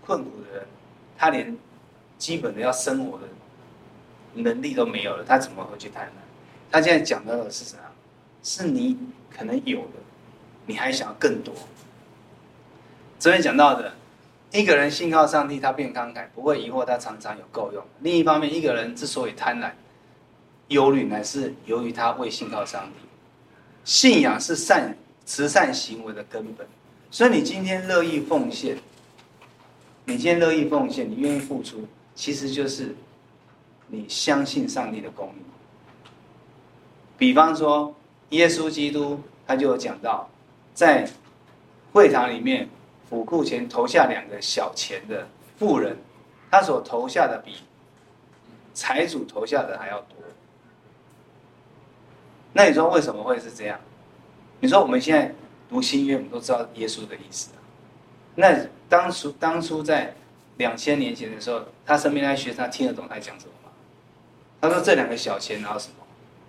[0.04, 0.66] 困苦的人，
[1.16, 1.56] 他连
[2.18, 3.24] 基本的要生活的
[4.34, 6.11] 能力都没有了，他怎么会去贪婪？
[6.70, 7.82] 他现在讲到的是什么？
[8.42, 8.98] 是你
[9.34, 9.94] 可能有的，
[10.66, 11.54] 你还想要更多。
[13.20, 13.92] 昨天讲到的，
[14.50, 17.84] 一个人信靠上帝，他变慷慨，不会疑惑，他常常有够用。
[18.00, 19.70] 另一方面，一个人之所以贪婪。
[20.68, 23.06] 忧虑乃是由于他未信靠上帝，
[23.84, 24.96] 信仰是善
[25.26, 26.66] 慈善行为的根本，
[27.10, 28.78] 所以你今天乐意奉献，
[30.06, 32.94] 你今天乐意奉献，你愿意付出，其实就是
[33.88, 35.42] 你相信上帝的公义。
[37.18, 37.94] 比方说，
[38.30, 40.30] 耶稣基督他就有讲到，
[40.72, 41.06] 在
[41.92, 42.68] 会堂里面
[43.11, 45.96] 府库前投下两个小钱的富人，
[46.50, 47.56] 他所投下的比
[48.72, 50.16] 财主投下的还要多。
[52.52, 53.78] 那你说为什么会是这样？
[54.61, 55.34] 你说我们现在
[55.68, 57.50] 读新约，我们都知道耶稣的意思。
[58.34, 58.56] 那
[58.88, 60.14] 当初当初在
[60.56, 63.70] 两千年前的时候，他身边那些学生他听得懂他讲什么吗？
[64.61, 65.94] 他说这两个小钱然后什么？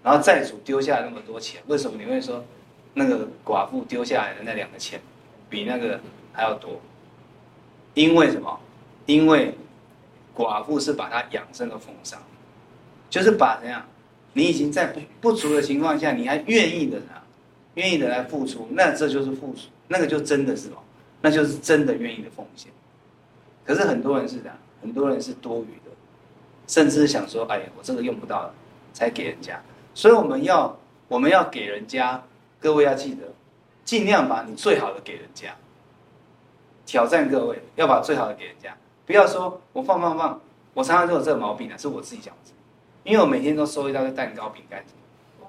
[0.04, 2.44] 然后债主丢下来那么多钱，为什么你会说
[2.94, 5.00] 那个寡妇丢下来的那两个钱
[5.50, 6.00] 比那个
[6.34, 6.80] 还要多？
[7.94, 8.60] 因为什么？
[9.06, 9.56] 因为
[10.36, 12.22] 寡妇是把他养生的奉上，
[13.10, 13.86] 就是把怎样？
[14.34, 17.06] 你已经在不不足的情况下，你还愿意的呢？
[17.74, 20.76] 愿意的来付出，那这就是付出，那个就真的是什么？
[21.22, 22.72] 那就是真的愿意的奉献。
[23.66, 25.92] 可是很多人是这样，很多人是多余的，
[26.68, 28.54] 甚至想说：“哎呀，我这个用不到了，
[28.94, 29.62] 才给人家。”
[29.94, 30.78] 所以我们要
[31.08, 32.24] 我们要给人家，
[32.60, 33.24] 各位要记得，
[33.84, 35.54] 尽量把你最好的给人家。
[36.86, 38.76] 挑战各位要把最好的给人家，
[39.06, 40.40] 不要说我放放放，
[40.74, 42.52] 我常常都有这个毛病啊，是我自己讲的。
[43.04, 44.84] 因为我每天都收一大堆蛋糕、饼干，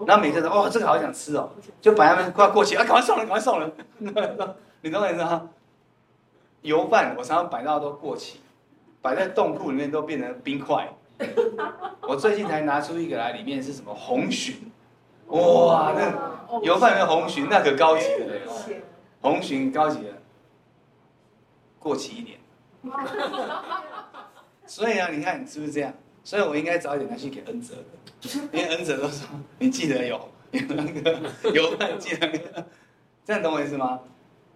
[0.06, 3.72] 然后每天都哦，这个好想吃哦，就把他们快过期啊，赶快送人，赶快送人。
[4.80, 5.50] 你懂我意思吗？
[6.62, 8.40] 油饭我常常摆到都过期，
[9.00, 10.88] 摆在冻库里面都变成冰块。
[12.02, 14.54] 我最近才拿出一个来，里面是什么红鲟？
[15.28, 18.26] 哇，那油饭里面红鲟，那可高级了。
[19.20, 20.14] 红鲟高级了，
[21.82, 22.38] 过期一年。
[24.66, 25.92] 所以啊，你看是不是这样？
[26.24, 29.28] 所以我应该早一点拿去给恩泽的，因为恩泽都说
[29.58, 31.20] 你记得有有那个
[31.52, 32.64] 有饭记得那个，
[33.24, 33.98] 这样懂我意思吗？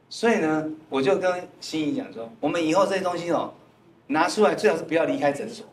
[0.09, 3.53] 所以呢，我就跟心怡讲说，我们以后这些东西哦，
[4.07, 5.67] 拿出来最好是不要离开诊所，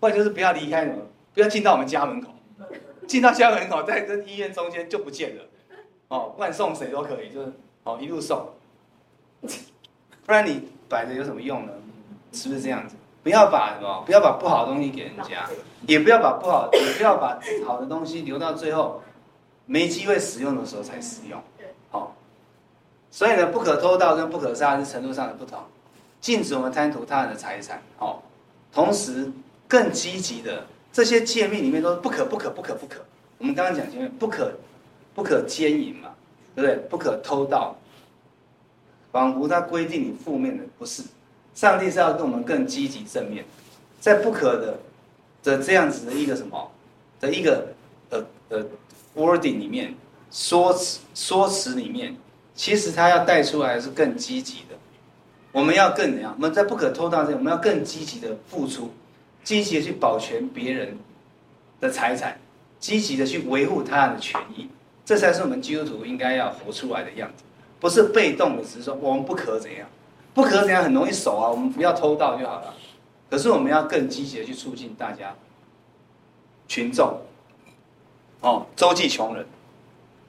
[0.00, 1.02] 或者就是不要离开什么，
[1.34, 2.32] 不要进到我们家门口，
[3.06, 5.44] 进到家门口在这医院中间就不见了，
[6.08, 7.52] 哦，不管送谁都可以，就是
[7.84, 8.54] 哦一路送，
[10.24, 11.72] 不然你摆着有什么用呢？
[12.32, 12.94] 是不是这样子？
[13.22, 15.48] 不要把什么，不要把不好的东西给人家，
[15.86, 19.02] 也不要把不好，也不要把好的东西留到最后，
[19.66, 21.38] 没机会使用的时候才使用。
[21.90, 22.14] 好，
[23.10, 25.58] 所以呢，不可偷盗跟不可杀是程度上的不同，
[26.20, 27.82] 禁止我们贪图他人的财产。
[27.98, 28.22] 好，
[28.72, 29.30] 同时
[29.66, 33.00] 更积极的这些诫命里面都是不可不可不可不可。
[33.38, 34.52] 我们刚刚讲前面不可
[35.14, 36.10] 不可奸淫嘛，
[36.54, 36.76] 对不对？
[36.88, 37.76] 不可偷盗，
[39.12, 41.02] 仿佛他规定你负面的不是。
[41.54, 43.44] 上帝是要跟我们更积极正面，
[44.00, 44.78] 在不可的
[45.42, 46.70] 的这样子的一个什么
[47.18, 47.68] 的一个
[48.10, 48.64] 呃呃
[49.16, 49.94] wording 里面
[50.30, 52.16] 说辞说辞里面，
[52.54, 54.76] 其实他要带出来是更积极的。
[55.50, 56.32] 我们要更怎样？
[56.36, 58.92] 我们在不可偷盗这，我们要更积极的付出，
[59.42, 60.96] 积极的去保全别人
[61.80, 62.38] 的财产，
[62.78, 64.68] 积极的去维护他人的权益，
[65.04, 67.42] 这才是我们基督徒应该要活出来的样子，
[67.80, 69.88] 不是被动的，只是说我们不可怎样。
[70.34, 72.74] 不可怎样很容易守啊，我们不要偷盗就好了。
[73.28, 75.34] 可是我们要更积极的去促进大家
[76.68, 77.20] 群众，
[78.40, 79.44] 哦，周济穷人。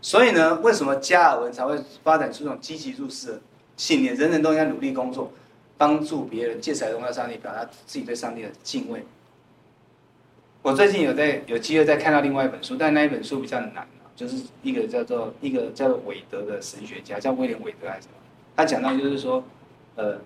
[0.01, 3.41] 所以呢，为什么加尔文才会发展出这种积极入世的
[3.77, 4.15] 信念？
[4.15, 5.31] 人人都应该努力工作，
[5.77, 9.05] 帮助别人，借财荣耀上帝，表达自己对上帝的敬畏。
[10.61, 13.87] 我最近有在有机会再看到另外一本书，但那一本书比较难，
[14.20, 18.15] 就是一个叫做一个叫做韦德的神学家，叫威廉韦德还是什么？
[18.57, 19.41] 他讲到就是说，
[19.95, 20.20] 呃，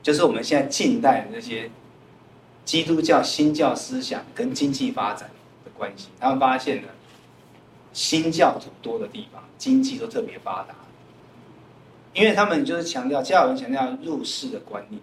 [0.00, 1.68] 就是我们现在近代的这些
[2.64, 5.28] 基督教新教思想跟经济发展
[5.64, 6.88] 的关系，他们发现呢。
[7.92, 10.74] 新教徒多的地方，经济都特别发达，
[12.12, 15.00] 因为他们就是强调，教人强调入世的观念，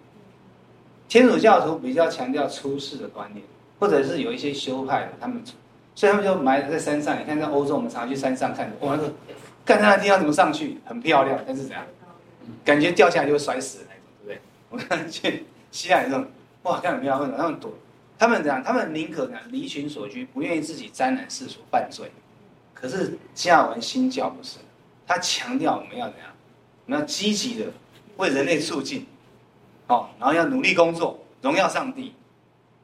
[1.08, 3.42] 天主教徒比较强调出世的观念，
[3.78, 5.42] 或者是有一些修派的，他们，
[5.94, 7.20] 所以他们就埋在山上。
[7.20, 9.12] 你看，在欧洲，我们常常去山上看，哇，那个，
[9.64, 11.84] 看那地方怎么上去，很漂亮，但是怎样，
[12.64, 14.40] 感觉掉下来就会摔死的那种，对不对？
[14.70, 16.26] 我看去西亚那种，
[16.62, 17.72] 哇，看很漂亮，他们躲，
[18.18, 18.62] 他们怎样？
[18.62, 22.10] 他们宁可呢离群索居，不愿意自己沾染世俗犯罪。
[22.74, 24.58] 可是加尔文新教不是，
[25.06, 26.28] 他强调我们要怎样？
[26.86, 27.66] 我们要积极的
[28.16, 29.06] 为人类促进，
[29.86, 32.14] 哦，然后要努力工作，荣耀上帝。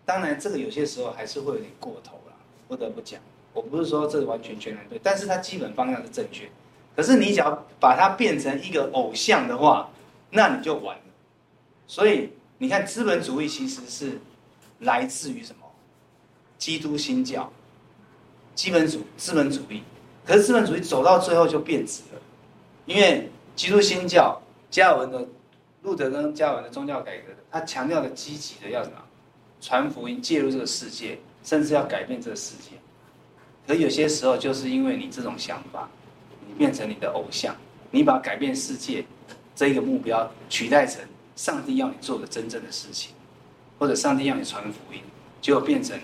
[0.04, 2.17] 当然，这个有些时候还是会有点过头，
[2.68, 3.20] 不得不讲。
[3.52, 6.48] 我不是说这完全全然对，但是它基本方向是正确。
[6.94, 9.90] 可是你只要把它变成一个偶像的话，
[10.30, 11.02] 那你就完了。
[11.86, 14.20] 所以你看，资本主义其实是
[14.80, 15.66] 来自于什么？
[16.58, 17.50] 基督新教。
[18.54, 19.84] 基本主资本主义，
[20.26, 22.20] 可是资本主义走到最后就变质了，
[22.86, 25.24] 因为基督新教加尔文的
[25.82, 28.96] 路德跟加尔文的宗教改革，他强调的积极的要什么？
[29.60, 32.76] 传福音，介入这个世界，甚至要改变这个世界。
[33.66, 35.88] 可有些时候就是因为你这种想法，
[36.46, 37.56] 你变成你的偶像，
[37.90, 39.02] 你把改变世界
[39.54, 41.02] 这一个目标取代成
[41.36, 43.14] 上帝要你做的真正的事情，
[43.78, 45.00] 或者上帝要你传福音，
[45.40, 45.98] 就变成。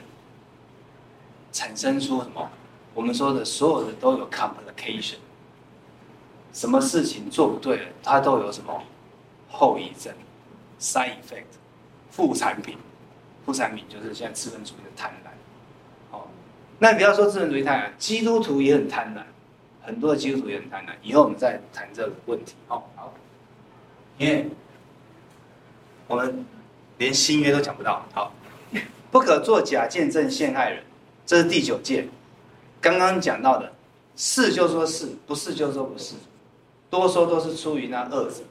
[1.52, 2.50] 产生出什么？
[2.94, 5.18] 我们说的所有的都有 complication，
[6.52, 8.82] 什么事情做不对了，它都有什么
[9.50, 10.12] 后遗症
[10.80, 11.44] ，side effect，
[12.10, 12.76] 副产品，
[13.46, 15.23] 副产品就是现在资本主义的贪婪。
[16.78, 19.22] 那你不要说资本主义贪婪，基督徒也很贪婪，
[19.86, 20.90] 很多的基督徒也很贪婪。
[21.02, 22.54] 以后我们再谈这个问题。
[22.68, 23.14] 哦，好，
[24.18, 24.46] 因为
[26.08, 26.44] 我们
[26.98, 28.04] 连新约都讲不到。
[28.12, 28.32] 好，
[29.10, 30.82] 不可作假见证陷害人。
[31.24, 32.06] 这是第九诫，
[32.80, 33.72] 刚刚讲到的，
[34.16, 36.16] 是就说是，不是就说不是，
[36.90, 38.42] 多说都是出于那恶者。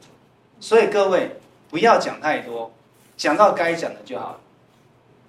[0.60, 1.36] 所以各位
[1.70, 2.72] 不要讲太多，
[3.16, 4.40] 讲到该讲的就好。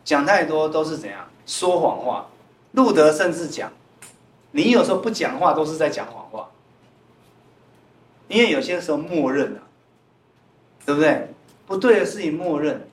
[0.04, 2.26] 讲太多都是怎样说谎话。
[2.74, 3.72] 路德甚至讲，
[4.52, 6.50] 你有时候不讲话都是在讲谎话，
[8.28, 9.62] 因为有些时候默认了，
[10.84, 11.28] 对不对？
[11.66, 12.86] 不对的事情默认，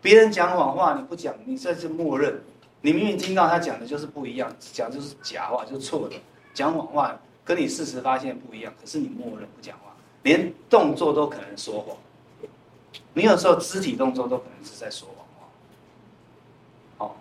[0.00, 2.40] 别人讲谎话你不讲，你这是默认。
[2.80, 6.16] 你明明听到他讲的就是不一样，讲就是假话，就是错的，
[6.52, 11.96] 讲谎话跟你事实发现不一样，可是你默认不讲话，连动作都可能说谎。
[13.14, 15.46] 你有时候肢体动作都可能是在说谎话。
[16.98, 17.16] 好，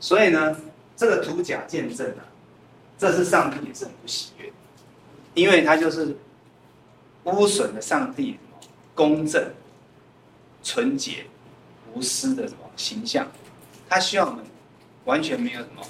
[0.00, 0.56] 所以呢，
[0.98, 2.26] 这个图假见证啊，
[2.98, 4.52] 这是上帝也是很不喜悦，
[5.34, 6.16] 因为他就是
[7.22, 8.36] 污损了上帝
[8.96, 9.52] 公正、
[10.60, 11.26] 纯洁、
[11.94, 13.28] 无私的什么形象。
[13.88, 14.44] 他希望我们
[15.04, 15.82] 完全没有什么，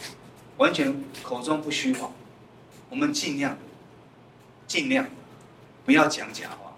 [0.58, 2.12] 完全口中不虚谎，
[2.90, 3.56] 我们尽量
[4.66, 5.06] 尽量
[5.86, 6.76] 不要讲假话，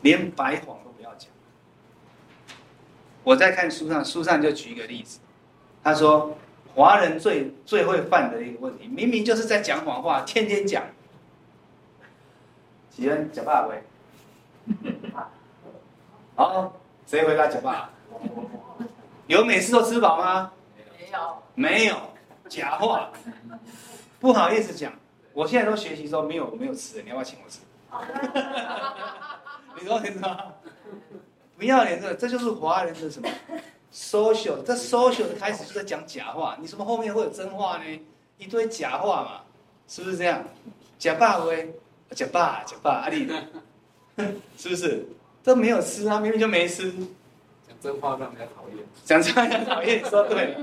[0.00, 1.28] 连白谎都不要讲。
[3.22, 5.18] 我在看书上，书上就举一个例子，
[5.84, 6.38] 他说
[6.74, 10.82] 华人最最会犯的一个问题，明明就是在讲谎话，天天讲。
[12.90, 13.82] 几人讲爸喂？
[16.36, 16.72] 好，
[17.06, 17.90] 谁回答讲爸？
[19.26, 20.52] 有每次都吃饱吗？
[20.96, 21.96] 没有，没有，
[22.48, 23.10] 假话，
[24.18, 24.92] 不好意思讲，
[25.32, 27.60] 我现在都学习说没有没有吃的，你要不要请我吃？
[29.80, 30.36] 你说你说，
[31.56, 33.28] 不要脸这，这就是华人的什么
[33.92, 38.00] social，这 social 的开始就在讲假话，你什么后面会有真话呢？
[38.38, 39.40] 一堆假话嘛，
[39.86, 40.42] 是不是这样？
[40.98, 41.74] 假爸威，
[42.10, 43.26] 假爸假爸阿弟，
[44.56, 45.06] 是不是？
[45.42, 46.90] 这没有吃啊，明明就没吃。
[47.66, 50.56] 讲真话让人家讨厌，讲真话让人家讨厌，说对。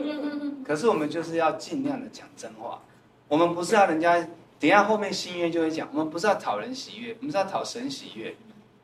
[0.63, 2.79] 可是我们就是要尽量的讲真话，
[3.27, 4.19] 我们不是要人家，
[4.59, 8.35] 等一下后面新约就会讲，我们不是要讨人喜悦，我们是要讨神喜悦。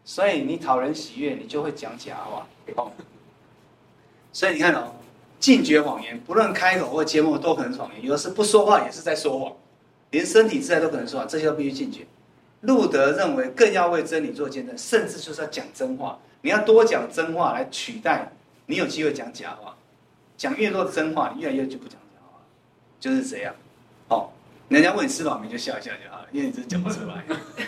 [0.06, 2.48] 所以你讨人喜悦，你就会讲假话。
[4.34, 4.96] 哦，所以你看哦，
[5.40, 8.04] 禁绝谎言，不论开口或缄默都可能谎言。
[8.04, 9.54] 有的是不说话也是在说谎，
[10.12, 12.06] 连身体自在都可能说谎，这些都必须禁绝。
[12.62, 16.18] 路德认为更要为真理做见证，甚至就是要讲真话。
[16.42, 18.30] 你要多讲真话来取代
[18.66, 19.76] 你有机会讲假话。
[20.36, 22.40] 讲越多的真话，你越来越就不讲假话，
[23.00, 23.54] 就是这样。
[24.10, 24.30] 哦，
[24.68, 27.24] 人家问你吃饱没，就笑一笑就好了，因为你只是讲不出来，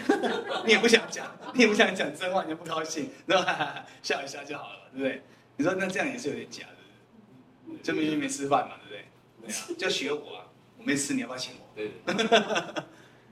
[0.66, 3.86] 你也不想讲，你也不想讲真话，你就不高兴，对吧？
[4.02, 5.22] 笑一笑就好了，对不对？
[5.58, 9.54] 你说那这样也是有点假的，就明明没吃饭嘛，对不对？
[9.54, 10.46] 对啊，就学我啊，
[10.78, 11.66] 我没吃，你要不要请我？
[11.76, 11.92] 对。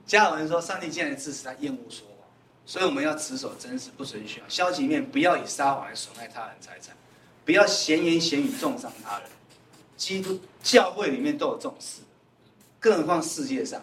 [0.06, 2.28] 加尔文说：“上帝既然支持他厌恶说谎，
[2.66, 4.50] 所以我们要持守真实，不存虚谎。
[4.50, 6.94] 消极面不要以撒谎来损害他人财产，
[7.44, 9.28] 不要闲言闲语重伤他人。
[9.96, 12.02] 基督教会里面都有这种事，
[12.78, 13.82] 更何况世界上。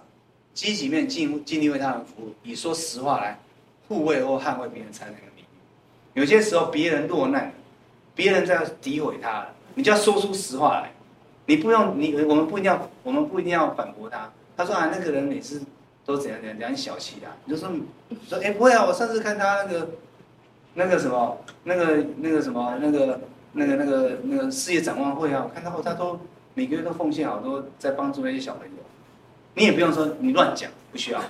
[0.53, 3.39] 积极面尽尽力为他人服务，以说实话来
[3.87, 6.19] 护卫或捍卫别人财产的名誉。
[6.19, 7.51] 有些时候别人落难，
[8.21, 10.91] 别人在诋毁他，你就要说出实话来。
[11.47, 14.29] 你不用你我们不一定要我们不一定要反驳他。
[14.55, 15.61] 他说啊，那个人每次。”
[16.03, 17.29] 都怎样怎样怎样小气啊？
[17.45, 17.69] 你就说
[18.27, 18.83] 说哎、不会啊！
[18.83, 19.89] 我上次看他那个
[20.73, 23.21] 那个什么那个那个什么那个
[23.53, 26.19] 那个那个那个事业展望会啊，我看到后他都
[26.55, 28.71] 每个月都奉献好多在帮助那些小朋友。
[29.53, 31.21] 你也不用说你乱讲，不需要。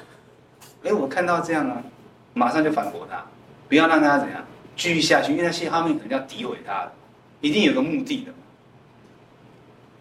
[0.83, 1.83] 哎、我看到这样啊，
[2.33, 3.25] 马上就反驳他，
[3.67, 4.41] 不要让他怎样
[4.81, 6.91] 继续下去，因为那些后面可能要诋毁他，
[7.39, 8.33] 一定有个目的的。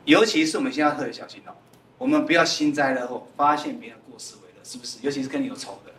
[0.07, 1.53] 尤其是我们现在特别小心哦，
[1.99, 4.41] 我们不要幸灾乐祸，发现别人过失为。
[4.63, 4.99] 是不是？
[5.03, 5.99] 尤其是跟你有仇的人，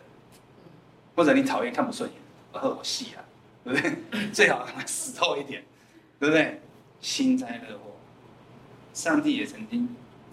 [1.14, 2.18] 或者你讨厌看不顺眼，
[2.52, 3.20] 我我戏啊，
[3.64, 4.30] 对不对？
[4.32, 5.62] 最好他死透一点，
[6.18, 6.60] 对不对？
[7.00, 7.90] 幸灾乐祸。
[8.94, 9.88] 上帝也曾经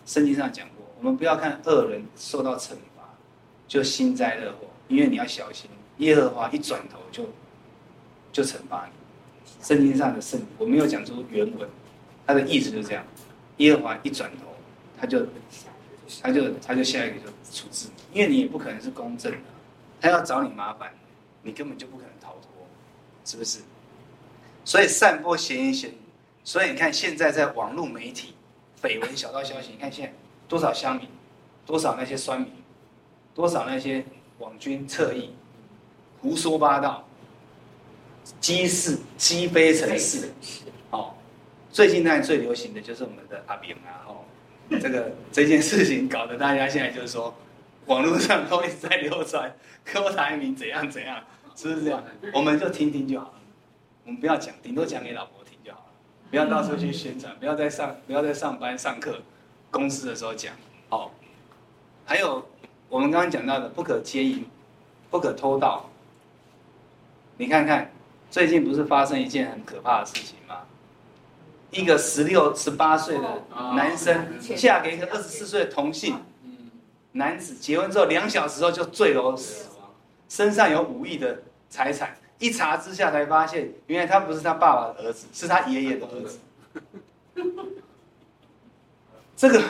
[0.06, 3.04] 圣经上讲过，我们不要看恶人受到惩罚
[3.68, 7.24] 就幸灾乐祸，因为你要小心，耶和华一转头就
[8.32, 8.92] 就惩罚你。
[9.66, 11.70] 圣经上的圣，我没有讲出原文，
[12.26, 13.04] 他的意思就这样：
[13.58, 14.48] 耶和华一转头，
[15.00, 15.26] 他就。
[16.24, 19.38] 他就他就下一个就处置你，因为你也不可能是公正的，
[20.02, 20.92] 他要找你麻烦，
[21.44, 22.50] 你根本就不可能逃脱，
[23.24, 23.60] 是不是？
[24.66, 25.98] 所以散播闲言闲语，
[26.44, 28.34] 所以你看现在在网络媒体，
[28.82, 30.14] 绯闻小道消息，你看现在
[30.48, 31.08] 多少乡民，
[31.64, 32.52] 多少那些酸民，
[33.36, 34.04] 多少那些
[34.40, 35.30] 网军侧翼，
[36.22, 37.08] 胡说八道，
[38.40, 40.32] 积事积非成是，
[40.92, 41.14] 哦，
[41.72, 44.26] 最近那最流行的就是我们的阿扁啊，哦。
[44.80, 47.34] 这个这件事情搞得大家现在就是说，
[47.88, 49.52] 网络上都一直在流传
[49.84, 51.24] 柯台铭怎样怎样，
[51.56, 52.04] 是不是这样？
[52.36, 53.34] 我们就听听就好了，
[54.06, 55.86] 我们不要讲，顶多讲给老婆听就好了，
[56.30, 59.20] 不要到处去宣传，不要在上不要在上班上课
[59.72, 60.54] 公司的时候讲。
[60.90, 61.10] 哦，
[62.06, 62.48] 还有
[62.90, 64.46] 我们刚刚讲到的不可接淫，
[65.10, 65.90] 不可偷盗。
[67.38, 67.92] 你看看
[68.32, 70.62] 最近不是发生一件很可怕的事情吗？
[71.72, 73.44] 一个十六、十八岁的
[73.76, 76.16] 男生嫁给一个二十四岁的同性
[77.12, 79.90] 男子，结婚之后两小时后就坠楼死亡，
[80.28, 82.16] 身上有五亿的财产。
[82.38, 86.40] 一查之下才发现，原来他不是他爸爸的儿子，是他爷爷的儿子。
[89.36, 89.62] 这个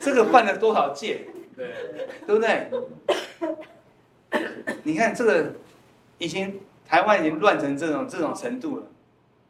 [0.00, 1.26] 这个犯了多少戒？
[1.56, 1.72] 对，
[2.26, 2.70] 对不对？
[4.82, 5.52] 你看这个，
[6.18, 8.82] 已经台湾已经乱成这种这种程度了。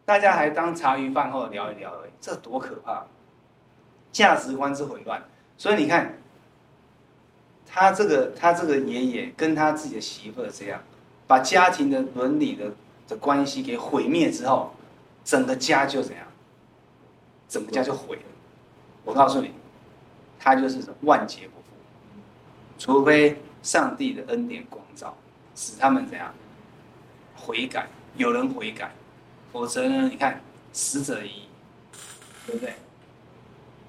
[0.05, 3.07] 大家还当茶余饭后聊一聊而已，这多可怕！
[4.12, 5.22] 价值观之混乱，
[5.57, 6.18] 所以你看，
[7.66, 10.82] 他这个他这个爷爷跟他自己的媳妇这样，
[11.26, 12.72] 把家庭的伦理的
[13.09, 14.74] 的关系给毁灭之后，
[15.24, 16.26] 整个家就怎样？
[17.49, 18.22] 整个家就毁了。
[19.03, 19.53] 我告诉你，
[20.38, 21.66] 他就是万劫不复，
[22.78, 25.16] 除非上帝的恩典光照，
[25.55, 26.34] 使他们怎样
[27.41, 28.93] 悔改，有人悔改。
[29.53, 30.09] 否则呢？
[30.09, 30.41] 你看，
[30.72, 31.49] 死者已，
[32.47, 32.74] 对不对？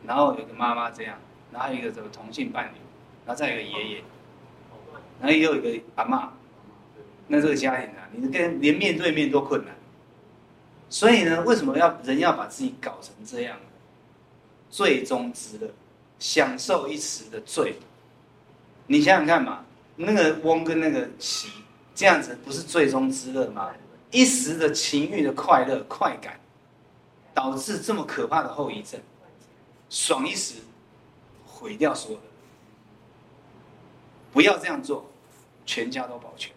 [0.04, 1.16] 然后有个妈妈这样，
[1.52, 2.78] 然后一个这个同性伴侣，
[3.26, 4.04] 然后再一个爷爷，
[5.20, 6.30] 然后又有一个阿嬷，
[7.28, 9.76] 那这个家庭啊，你跟连面对面都困难。
[10.90, 13.58] 所以呢，为什么要人要把自己搞成这样
[14.72, 15.70] 最终之乐，
[16.18, 17.76] 享受一时的罪。
[18.88, 19.64] 你想想看嘛，
[19.96, 21.50] 那个翁跟那个喜
[21.94, 23.72] 这样子，不是最终之乐吗？
[24.12, 26.40] 一时的情欲的快乐快感，
[27.34, 29.00] 导致这么可怕的后遗症，
[29.90, 30.56] 爽一时，
[31.46, 32.24] 毁掉所有的。
[34.34, 35.10] 不要这样做，
[35.66, 36.54] 全家都保全。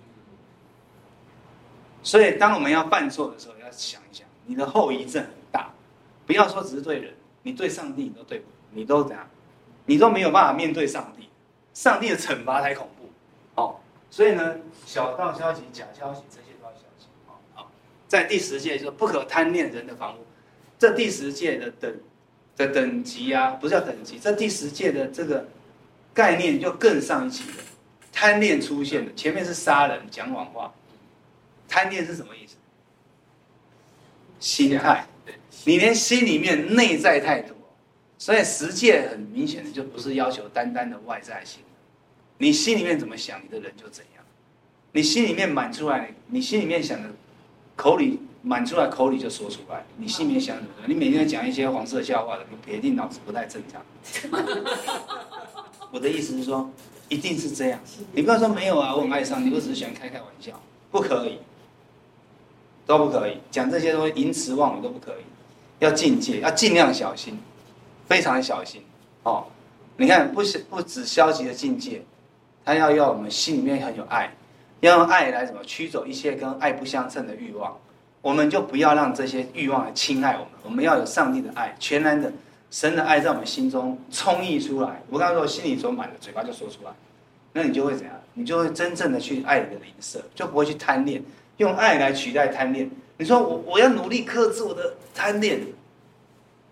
[2.03, 5.71] 所以，当我们要犯错的时候，要想一想，你的后遗症很大。
[6.27, 9.29] 不要说只是对人，你对上帝你都对不，你都怎样？
[9.87, 11.29] 你都没有办法面对上帝，
[11.73, 13.11] 上帝的惩罚才恐怖。
[13.61, 13.77] 哦，
[14.15, 14.57] 所以呢，
[14.87, 17.09] 小道消息、假消息这些都要小心
[17.53, 17.69] 好。
[18.07, 20.25] 在第十届就是不可贪恋人的房屋，
[20.79, 21.93] 这第十届的等
[22.57, 25.45] 的等级啊，不是叫等级，这第十届的这个
[26.13, 27.57] 概念就更上一级了。
[28.13, 30.73] 贪恋出现的，前面是杀人、讲谎话，
[31.67, 32.55] 贪恋是什么意思？
[34.39, 35.09] 心态，
[35.65, 37.53] 你连心里面内在态度，
[38.17, 41.63] 所以十戒很明显的就不是要求单单的外在性，
[42.39, 44.25] 你心里面怎么想，你的人就怎样，
[44.93, 47.11] 你心里面满出来，你心里面想的，
[47.77, 50.69] 口里满出来，口里就说出来，你心里面想什么？
[50.87, 53.83] 你每天讲一些黄色笑话的，你铁定脑子不太正常。
[55.93, 56.69] 我的意思是说，
[57.09, 57.81] 一定是这样。
[58.13, 60.61] 你不要说没有啊，我很爱上你，我只是喜欢开开玩笑，
[60.91, 61.39] 不可以，
[62.85, 65.25] 都不可以讲这些东西，淫词妄语都不可以，
[65.79, 67.39] 要境界，要尽量小心，
[68.09, 68.83] 非常小心
[69.23, 69.47] 哦。
[69.97, 72.03] 你看，不是不止消极的境界，
[72.65, 74.33] 他要要我们心里面很有爱，
[74.81, 77.77] 要用爱来怎么驱走一些跟爱不相称的欲望，
[78.23, 82.33] 我们就不要让这些欲望来侵害我们，我们要有上帝的爱，全然的。
[82.71, 85.01] 神的爱在我们心中充溢出来。
[85.09, 86.91] 我刚才说，心里装满了，嘴巴就说出来，
[87.53, 88.13] 那你就会怎样？
[88.33, 91.23] 你就会真正的去爱你的邻舍，就不会去贪恋，
[91.59, 92.91] 用爱来取代贪恋。
[93.17, 95.61] 你说我我要努力克制我的贪恋，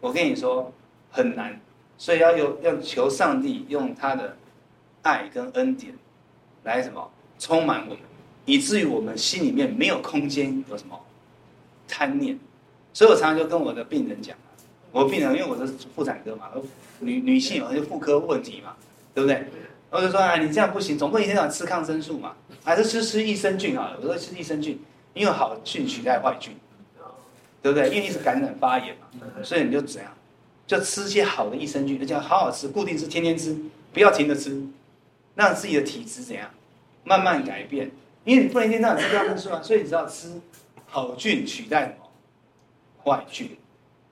[0.01, 0.73] 我跟你说
[1.13, 1.61] 很难，
[1.97, 4.37] 所以要有要求上帝用他的
[5.03, 5.95] 爱跟恩典
[6.65, 7.99] 来什么充满我们，
[8.45, 10.99] 以至于我们心里面没有空间有什么
[11.87, 12.39] 贪念。
[12.93, 14.37] 所以我常常就跟我的病人讲。
[14.91, 16.51] 我病人，因为我是妇产科嘛，
[17.01, 18.77] 女女性有些妇科问题嘛，
[19.15, 19.47] 对不对？
[19.89, 23.97] 我就说啊，你这样不行，总不能一天到晚吃抗生素嘛，还是吃吃益生菌好了。
[24.03, 24.79] 我说吃益生菌，
[25.15, 26.55] 因为好菌取代坏菌，
[27.63, 27.89] 对不对？
[27.89, 30.13] 因为你是感染发炎嘛，所以你就怎样，
[30.67, 33.57] 就吃些好的益生菌，就好好吃，固定吃，天天吃，
[33.95, 34.63] 不要停着吃，
[35.35, 36.51] 让自己的体质怎样
[37.05, 37.91] 慢慢改变。
[38.25, 40.41] 因为你不能一天到晚吃抗生素啊，所以你只要吃
[40.87, 42.11] 好菌取代什么
[43.05, 43.57] 坏菌。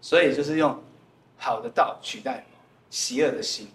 [0.02, 0.82] 所以就是用
[1.36, 2.42] 好的道取代
[2.88, 3.68] 邪恶的心，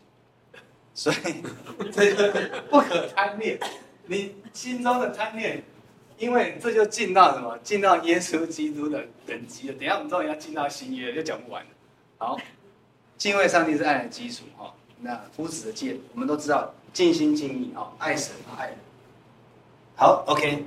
[0.91, 1.43] 所以
[1.91, 3.59] 这个不可贪恋。
[4.07, 5.63] 你心中的贪恋，
[6.17, 7.55] 因为这就进到什么？
[7.59, 9.75] 进到耶稣基督的等级了。
[9.75, 11.63] 等下我们终于要进到新约，就讲不完。
[12.17, 12.39] 好，
[13.17, 14.73] 敬畏上帝是爱的基础哈。
[15.01, 18.77] 那夫子的戒，我们都知道，尽心尽意哈，爱神爱人。
[19.97, 20.63] 好，OK。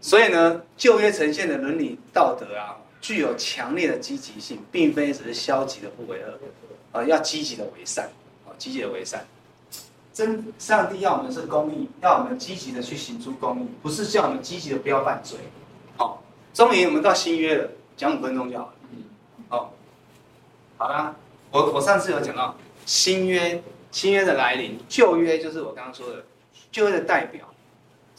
[0.00, 2.80] 所以呢，旧约呈现的伦理道德啊。
[3.02, 8.08] 具有强烈的积极性，并非只是消极的不为恶，啊，要积极的为善，
[8.46, 9.26] 啊，积极的为善。
[10.10, 15.36] 真上帝要我们是公义，要我们积极的去行出公义，不是叫我们积极的不要犯罪。
[15.98, 16.22] 好，
[16.54, 18.72] 终于我们到新约了，讲五分钟就好了。
[19.50, 19.68] 哦，
[20.78, 21.14] 好啦，
[21.50, 22.56] 我我上次有讲到
[22.86, 23.62] 新约，
[23.94, 26.24] 新约的来临，旧约就是我刚刚说的
[26.72, 27.48] 旧约的代表，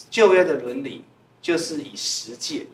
[0.09, 1.03] 旧约的伦理
[1.41, 2.65] 就是以十诫。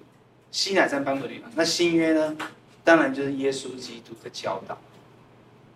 [0.52, 2.38] 西乃山颁布律法，那新约呢？
[2.84, 4.78] 当然就是耶稣基督的教导，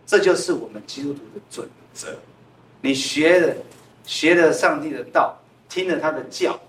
[0.06, 2.16] 这就是我们基督徒的准则。
[2.82, 3.56] 你学了
[4.06, 5.36] 学了上帝的道，
[5.68, 6.60] 听了他的教，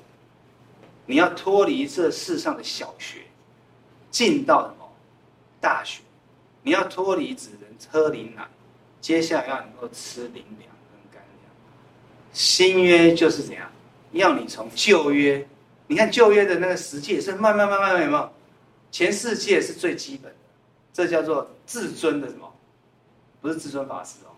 [1.04, 3.18] 你要脱离这世上的小学，
[4.10, 4.90] 进到什么
[5.60, 6.00] 大学？
[6.62, 8.48] 你要脱离只能喝灵奶，
[9.06, 11.52] 接下来要能够吃灵粮跟干粮。
[12.32, 13.70] 新约就是怎样？
[14.10, 15.46] 要你从旧约。
[15.86, 18.32] 你看旧约的那个十诫是慢慢慢慢有没有？
[18.90, 20.38] 前四界是最基本的，
[20.92, 22.52] 这叫做至尊的什么？
[23.40, 24.34] 不是至尊法师哦，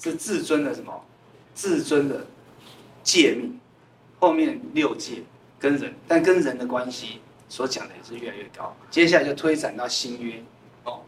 [0.00, 1.04] 是至尊的什么？
[1.54, 2.26] 至尊的
[3.04, 3.56] 诫命。
[4.18, 5.22] 后面六诫
[5.60, 8.74] 跟人，但跟人的关系所讲的也是越来越高。
[8.90, 10.42] 接下来就推展到新约
[10.82, 11.02] 哦。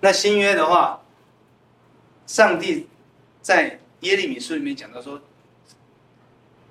[0.00, 1.00] 那新约的话，
[2.26, 2.88] 上帝
[3.42, 5.20] 在耶利米书里面讲到说，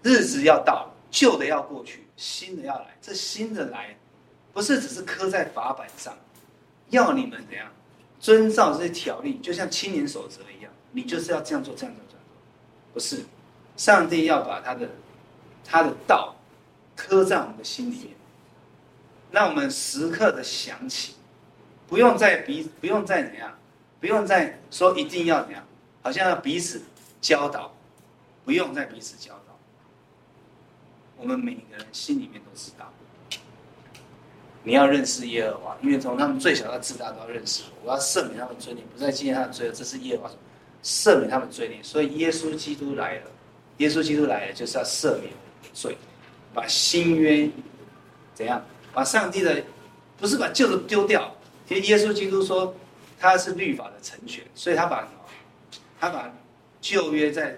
[0.01, 0.93] 日子要到了。
[1.12, 2.97] 旧的要过去，新的要来。
[2.99, 3.95] 这新的来，
[4.51, 6.18] 不是只是刻在法版上，
[6.89, 7.72] 要你们怎样
[8.20, 12.93] 遵照这些条例，就像青年守则一样，你就是要这样做，这样做，这样做。
[12.95, 13.24] 不是，
[13.78, 14.89] 上帝要把他的
[15.64, 16.36] 他的道
[16.95, 18.08] 刻在我们的心里面，
[19.30, 21.14] 让我们时刻的想起，
[21.88, 23.56] 不用再彼，不用再怎样，
[24.04, 25.64] 不用再说一定要怎样，
[26.01, 26.82] 好像要彼此
[27.22, 27.74] 教导，
[28.43, 29.58] 不用再彼此教导。
[31.16, 32.91] 我们每个人心里面都知道，
[34.62, 37.88] 你要认识耶和华，因为从他们最小到至大都要认识我。
[37.88, 39.72] 我要赦免他们罪孽，不再纪念他的罪恶。
[39.72, 40.32] 这是耶和华，
[40.84, 41.82] 赦免他们罪孽。
[41.82, 43.32] 所以耶稣基督来了，
[43.78, 45.32] 耶稣基督来了就是要赦免
[45.72, 45.97] 罪，
[46.54, 47.49] 把新约
[48.34, 48.62] 怎样？
[48.93, 49.64] 把上帝的
[50.18, 51.34] 不是把旧的丢掉。
[51.66, 52.76] 其实耶稣基督说
[53.32, 55.08] 他是律法的成全，所以他把？
[56.00, 56.30] 他把
[56.82, 57.58] 旧约再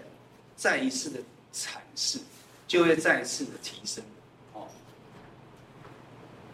[0.55, 1.19] 再一次的
[1.51, 2.19] 阐释。
[2.67, 4.03] 就会再次的提升，
[4.53, 4.67] 哦，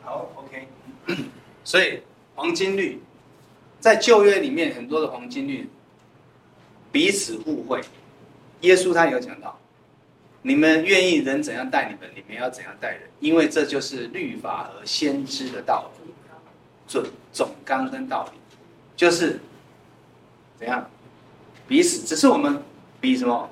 [0.03, 0.67] 好，OK，
[1.63, 2.01] 所以
[2.35, 3.01] 黄金律
[3.79, 5.69] 在旧约里面很多的黄金律，
[6.91, 7.81] 彼此互惠，
[8.59, 9.57] 耶稣他有讲到，
[10.41, 16.11] 你们愿意人怎样待你们，你们要怎样待人，因为这就是律法和先知的道理，
[16.89, 18.39] 准总纲跟道理，
[19.01, 19.39] 就是
[20.59, 20.87] 怎样
[21.67, 22.61] 彼此，只是我们
[22.99, 23.49] 比什么，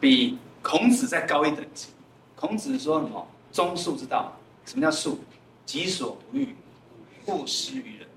[0.00, 1.90] 比孔子再高一等级。
[2.34, 3.24] 孔子说什么？
[3.52, 4.36] 忠恕之道，
[4.66, 5.16] 什么叫恕？
[5.64, 6.56] 己所不欲，
[7.26, 8.08] 勿施于人，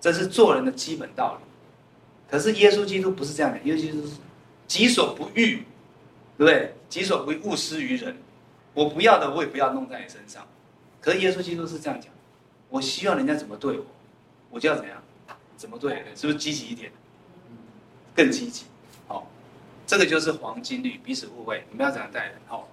[0.00, 1.44] 这是做人的基本道理。
[2.28, 4.14] 可是耶稣基督不是这样的，耶稣基督是
[4.66, 5.58] 己所不欲，
[6.36, 6.74] 对不对？
[6.88, 8.16] 己所不欲，勿施于人。
[8.72, 10.44] 我不要的，我也不要弄在你身上。
[11.00, 12.10] 可是耶稣基督是这样讲：
[12.68, 13.86] 我希望人家怎么对我，
[14.50, 15.00] 我就要怎样，
[15.64, 16.92] 怎么对，是不是积极一点？
[18.14, 18.66] 更积极。
[19.08, 19.26] 好，
[19.86, 21.64] 这个就是黄金律，彼此互惠。
[21.70, 22.34] 你们要怎样待人？
[22.46, 22.68] 好，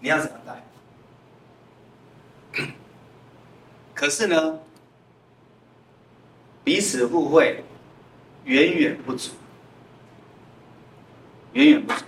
[0.00, 0.60] 你要怎样待？
[3.94, 4.58] 可是呢，
[6.64, 7.62] 彼此互惠
[8.44, 9.30] 远远不足，
[11.52, 12.00] 远远不足。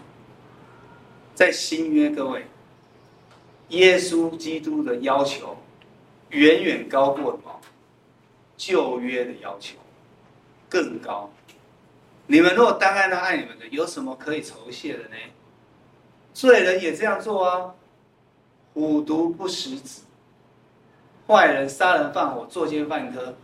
[1.32, 2.44] 在新约，各位，
[3.68, 5.56] 耶稣基督的要求
[6.30, 7.59] 远远高过什么？
[8.60, 9.78] 旧约的要求
[10.68, 11.30] 更高。
[12.26, 15.16] 你们若单爱那爱你们的，有什么可以酬谢的呢？
[16.34, 17.74] 罪人也这样做啊！
[18.74, 20.02] 虎毒不食子。
[21.26, 23.34] 坏人杀人放火、作奸犯科，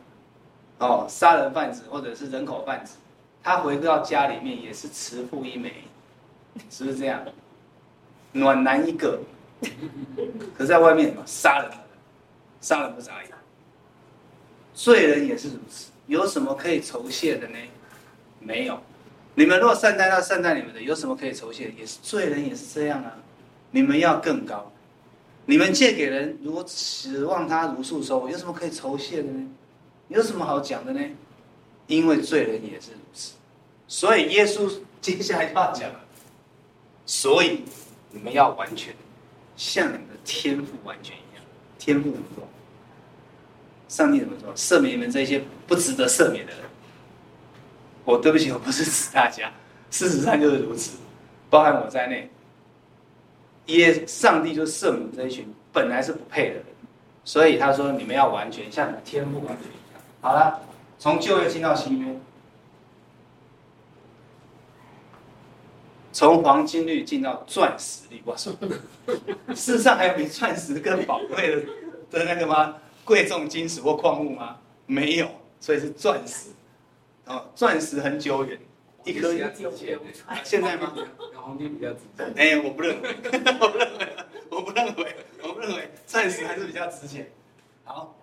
[0.81, 2.99] 哦，杀人贩子或者是人口贩子，
[3.43, 5.73] 他回到家里面也是慈父一枚，
[6.69, 7.25] 是不是这样？
[8.33, 9.19] 暖男一个，
[10.55, 11.71] 可是在外面杀人，
[12.61, 13.36] 杀人不眨眼。
[14.77, 17.57] 罪人也是如此，有什么可以酬谢的呢？
[18.41, 18.79] 没有。
[19.35, 21.73] 你们若善待到善待你们的，有什么可以酬谢？
[21.79, 23.17] 也是罪人也是这样啊。
[23.71, 24.71] 你们要更高。
[25.47, 29.49] 你们借给人，如果指望他如数收，有什么可以酬谢的呢？
[30.09, 31.01] 有什么好讲的呢？
[31.87, 33.33] 因为罪人也是如此，
[33.89, 34.71] 所以耶稣
[35.01, 36.01] 接下来就要讲了。
[37.07, 37.63] 所以
[38.11, 38.95] 你们要完全，
[39.57, 41.45] 像你们的天赋完全一样。
[41.79, 42.47] 天父怎么说？
[43.89, 44.55] 上帝怎么说？
[44.55, 46.61] 赦免你们这些不值得赦免的人。
[48.05, 49.51] 我对不起，我不是指大家，
[49.91, 50.97] 事实上就是如此，
[51.51, 52.31] 包含我在内。
[53.67, 56.65] 耶，上帝就赦免这一群本来是不配的人，
[57.25, 60.61] 所以他说：“你们要完全像天父完全一样。”好了，
[60.99, 62.17] 从旧约进到新约，
[66.13, 68.23] 从黄金律进到钻石律。
[68.25, 68.53] 我说，
[69.53, 71.63] 世上还有比钻石更宝贵的
[72.11, 72.77] 的那个吗？
[73.07, 74.59] 贵重金属或矿物吗？
[74.85, 75.31] 没有，
[75.61, 76.51] 所以是钻石。
[77.25, 78.61] 哦，钻石很久远。
[79.05, 79.33] 一颗
[80.43, 80.93] 现在吗？
[81.35, 82.33] 黄金比较值钱。
[82.37, 84.17] 哎， 我不认为，我不认为，
[84.51, 87.31] 我不认为，我不认为，钻石还是比较值钱。
[87.85, 88.17] 好，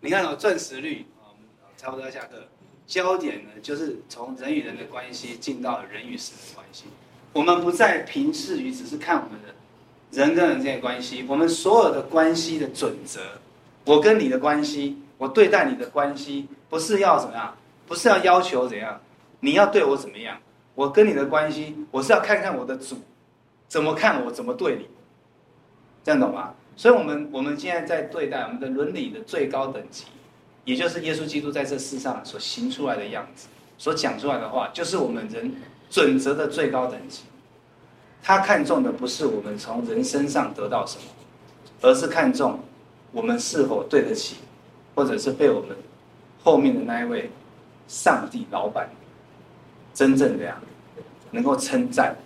[0.00, 1.34] 你看哦，钻石率啊，
[1.76, 2.46] 差不多要下课。
[2.86, 6.84] 焦点呢，就是从人与人的关系进到人与神的关系。
[7.32, 9.52] 我们不再平视于只是看我们的
[10.12, 13.20] 人跟人之间的关系，我们所有的关系的准则，
[13.84, 17.54] 我跟你的关系，我对待你的关系，不是要怎么样？
[17.86, 19.00] 不是要要求怎样？
[19.40, 20.38] 你要对我怎么样？
[20.74, 22.96] 我跟你的关系，我是要看看我的主
[23.68, 24.88] 怎么看我，怎么对你，
[26.02, 26.54] 这样懂吗？
[26.76, 30.04] 所以，我们我们现在在对待我们的伦理的最高等级，
[30.64, 33.46] 也就是耶稣基督在这世上所行出来的样子，
[33.78, 35.54] 所讲出来的话，就是我们人
[35.88, 37.22] 准则的最高等级。
[38.22, 41.04] 他看重的不是我们从人身上得到什么，
[41.82, 42.58] 而是看重
[43.14, 44.38] 我们是否对得起，
[44.96, 45.76] 或者是被我们
[46.42, 47.30] 后面的那一位
[47.86, 48.90] 上帝老板。
[49.94, 50.60] 真正的呀，
[51.30, 52.16] 能够称赞，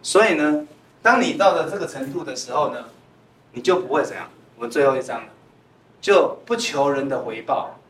[0.00, 0.64] 所以呢，
[1.02, 2.84] 当你到了这个程度的时候呢，
[3.52, 4.30] 你就不会怎样。
[4.54, 5.24] 我们最后一章，
[6.00, 7.80] 就不求人的回报，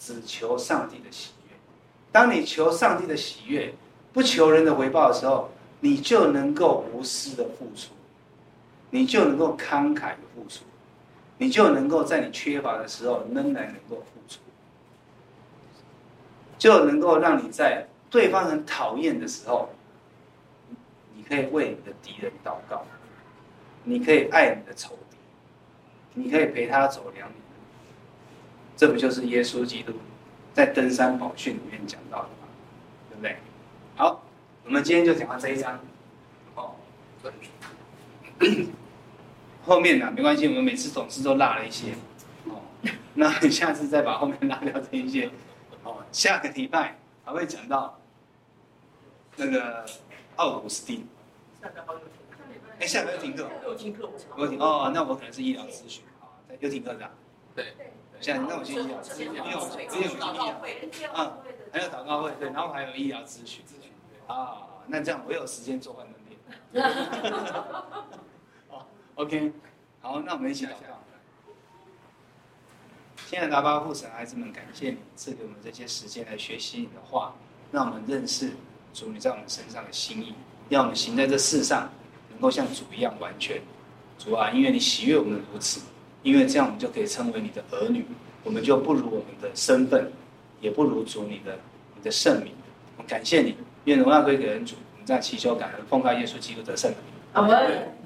[0.00, 1.54] 只求上帝的喜悦。
[2.10, 3.72] 当你求上帝的喜悦，
[4.12, 5.48] 不求人的回报的时候，
[5.78, 7.92] 你就能够无私的付出，
[8.90, 10.64] 你就能够慷慨的付出，
[11.42, 14.38] 你就能够在你缺乏的时候仍然能够付出，
[16.56, 17.88] 就能够让你在。
[18.08, 19.70] 对方很讨厌的时候，
[21.14, 22.84] 你可以为你的敌人祷告，
[23.84, 25.16] 你可以爱你的仇敌，
[26.12, 27.32] 你可以陪他走两里。
[28.76, 29.94] 这不就是耶稣基督
[30.52, 32.46] 在登山宝训里面讲到的吗？
[33.08, 33.36] 对不对？
[33.96, 34.22] 好，
[34.66, 35.80] 我们今天就讲到这一章。
[36.54, 36.74] 哦，
[39.64, 41.92] 后面呢，没关系，我们每次总是都落了一些。
[42.46, 42.62] 哦，
[43.14, 45.30] 那你下次再把后面拉掉这一些。
[45.84, 47.98] 哦，下个礼拜还会讲到。
[49.34, 49.86] 那个
[50.36, 51.08] 奥古斯丁，
[52.78, 56.28] 哎，下个又停课，又停课，又停哦，那我可能是医疗咨询啊，
[56.60, 57.10] 又停课是吧？
[57.56, 57.74] 对，
[58.20, 59.46] 现在那我先医疗咨询，因为我
[59.94, 61.38] 因为我去医疗，啊，
[61.72, 63.90] 还有祷告会，对，然后还有医疗咨询，咨询，
[64.26, 66.38] 啊，那这样我有时间做幻灯片。
[69.14, 69.52] 好，OK，
[70.00, 70.98] 好，那我们一起祷告。
[73.28, 77.34] 亲爱的阿巴父神，孩子们，感谢你赐给我们这些时间来学习你的话，
[77.70, 78.50] 让我们认识
[78.92, 80.34] 主你在我们身上的心意，
[80.68, 81.90] 让我们行在这世上
[82.30, 83.60] 能够像主一样完全。
[84.18, 85.80] 主啊，因为你喜悦我们如此，
[86.22, 88.04] 因为这样我们就可以称为你的儿女，
[88.44, 90.12] 我们就不如我们的身份，
[90.60, 91.58] 也不如主你的
[91.96, 92.52] 你的圣名。
[92.96, 94.76] 我们感谢你，愿荣耀归给恩主。
[94.92, 96.92] 我们在祈求感恩，奉告耶稣基督得胜。
[97.32, 98.01] 阿门。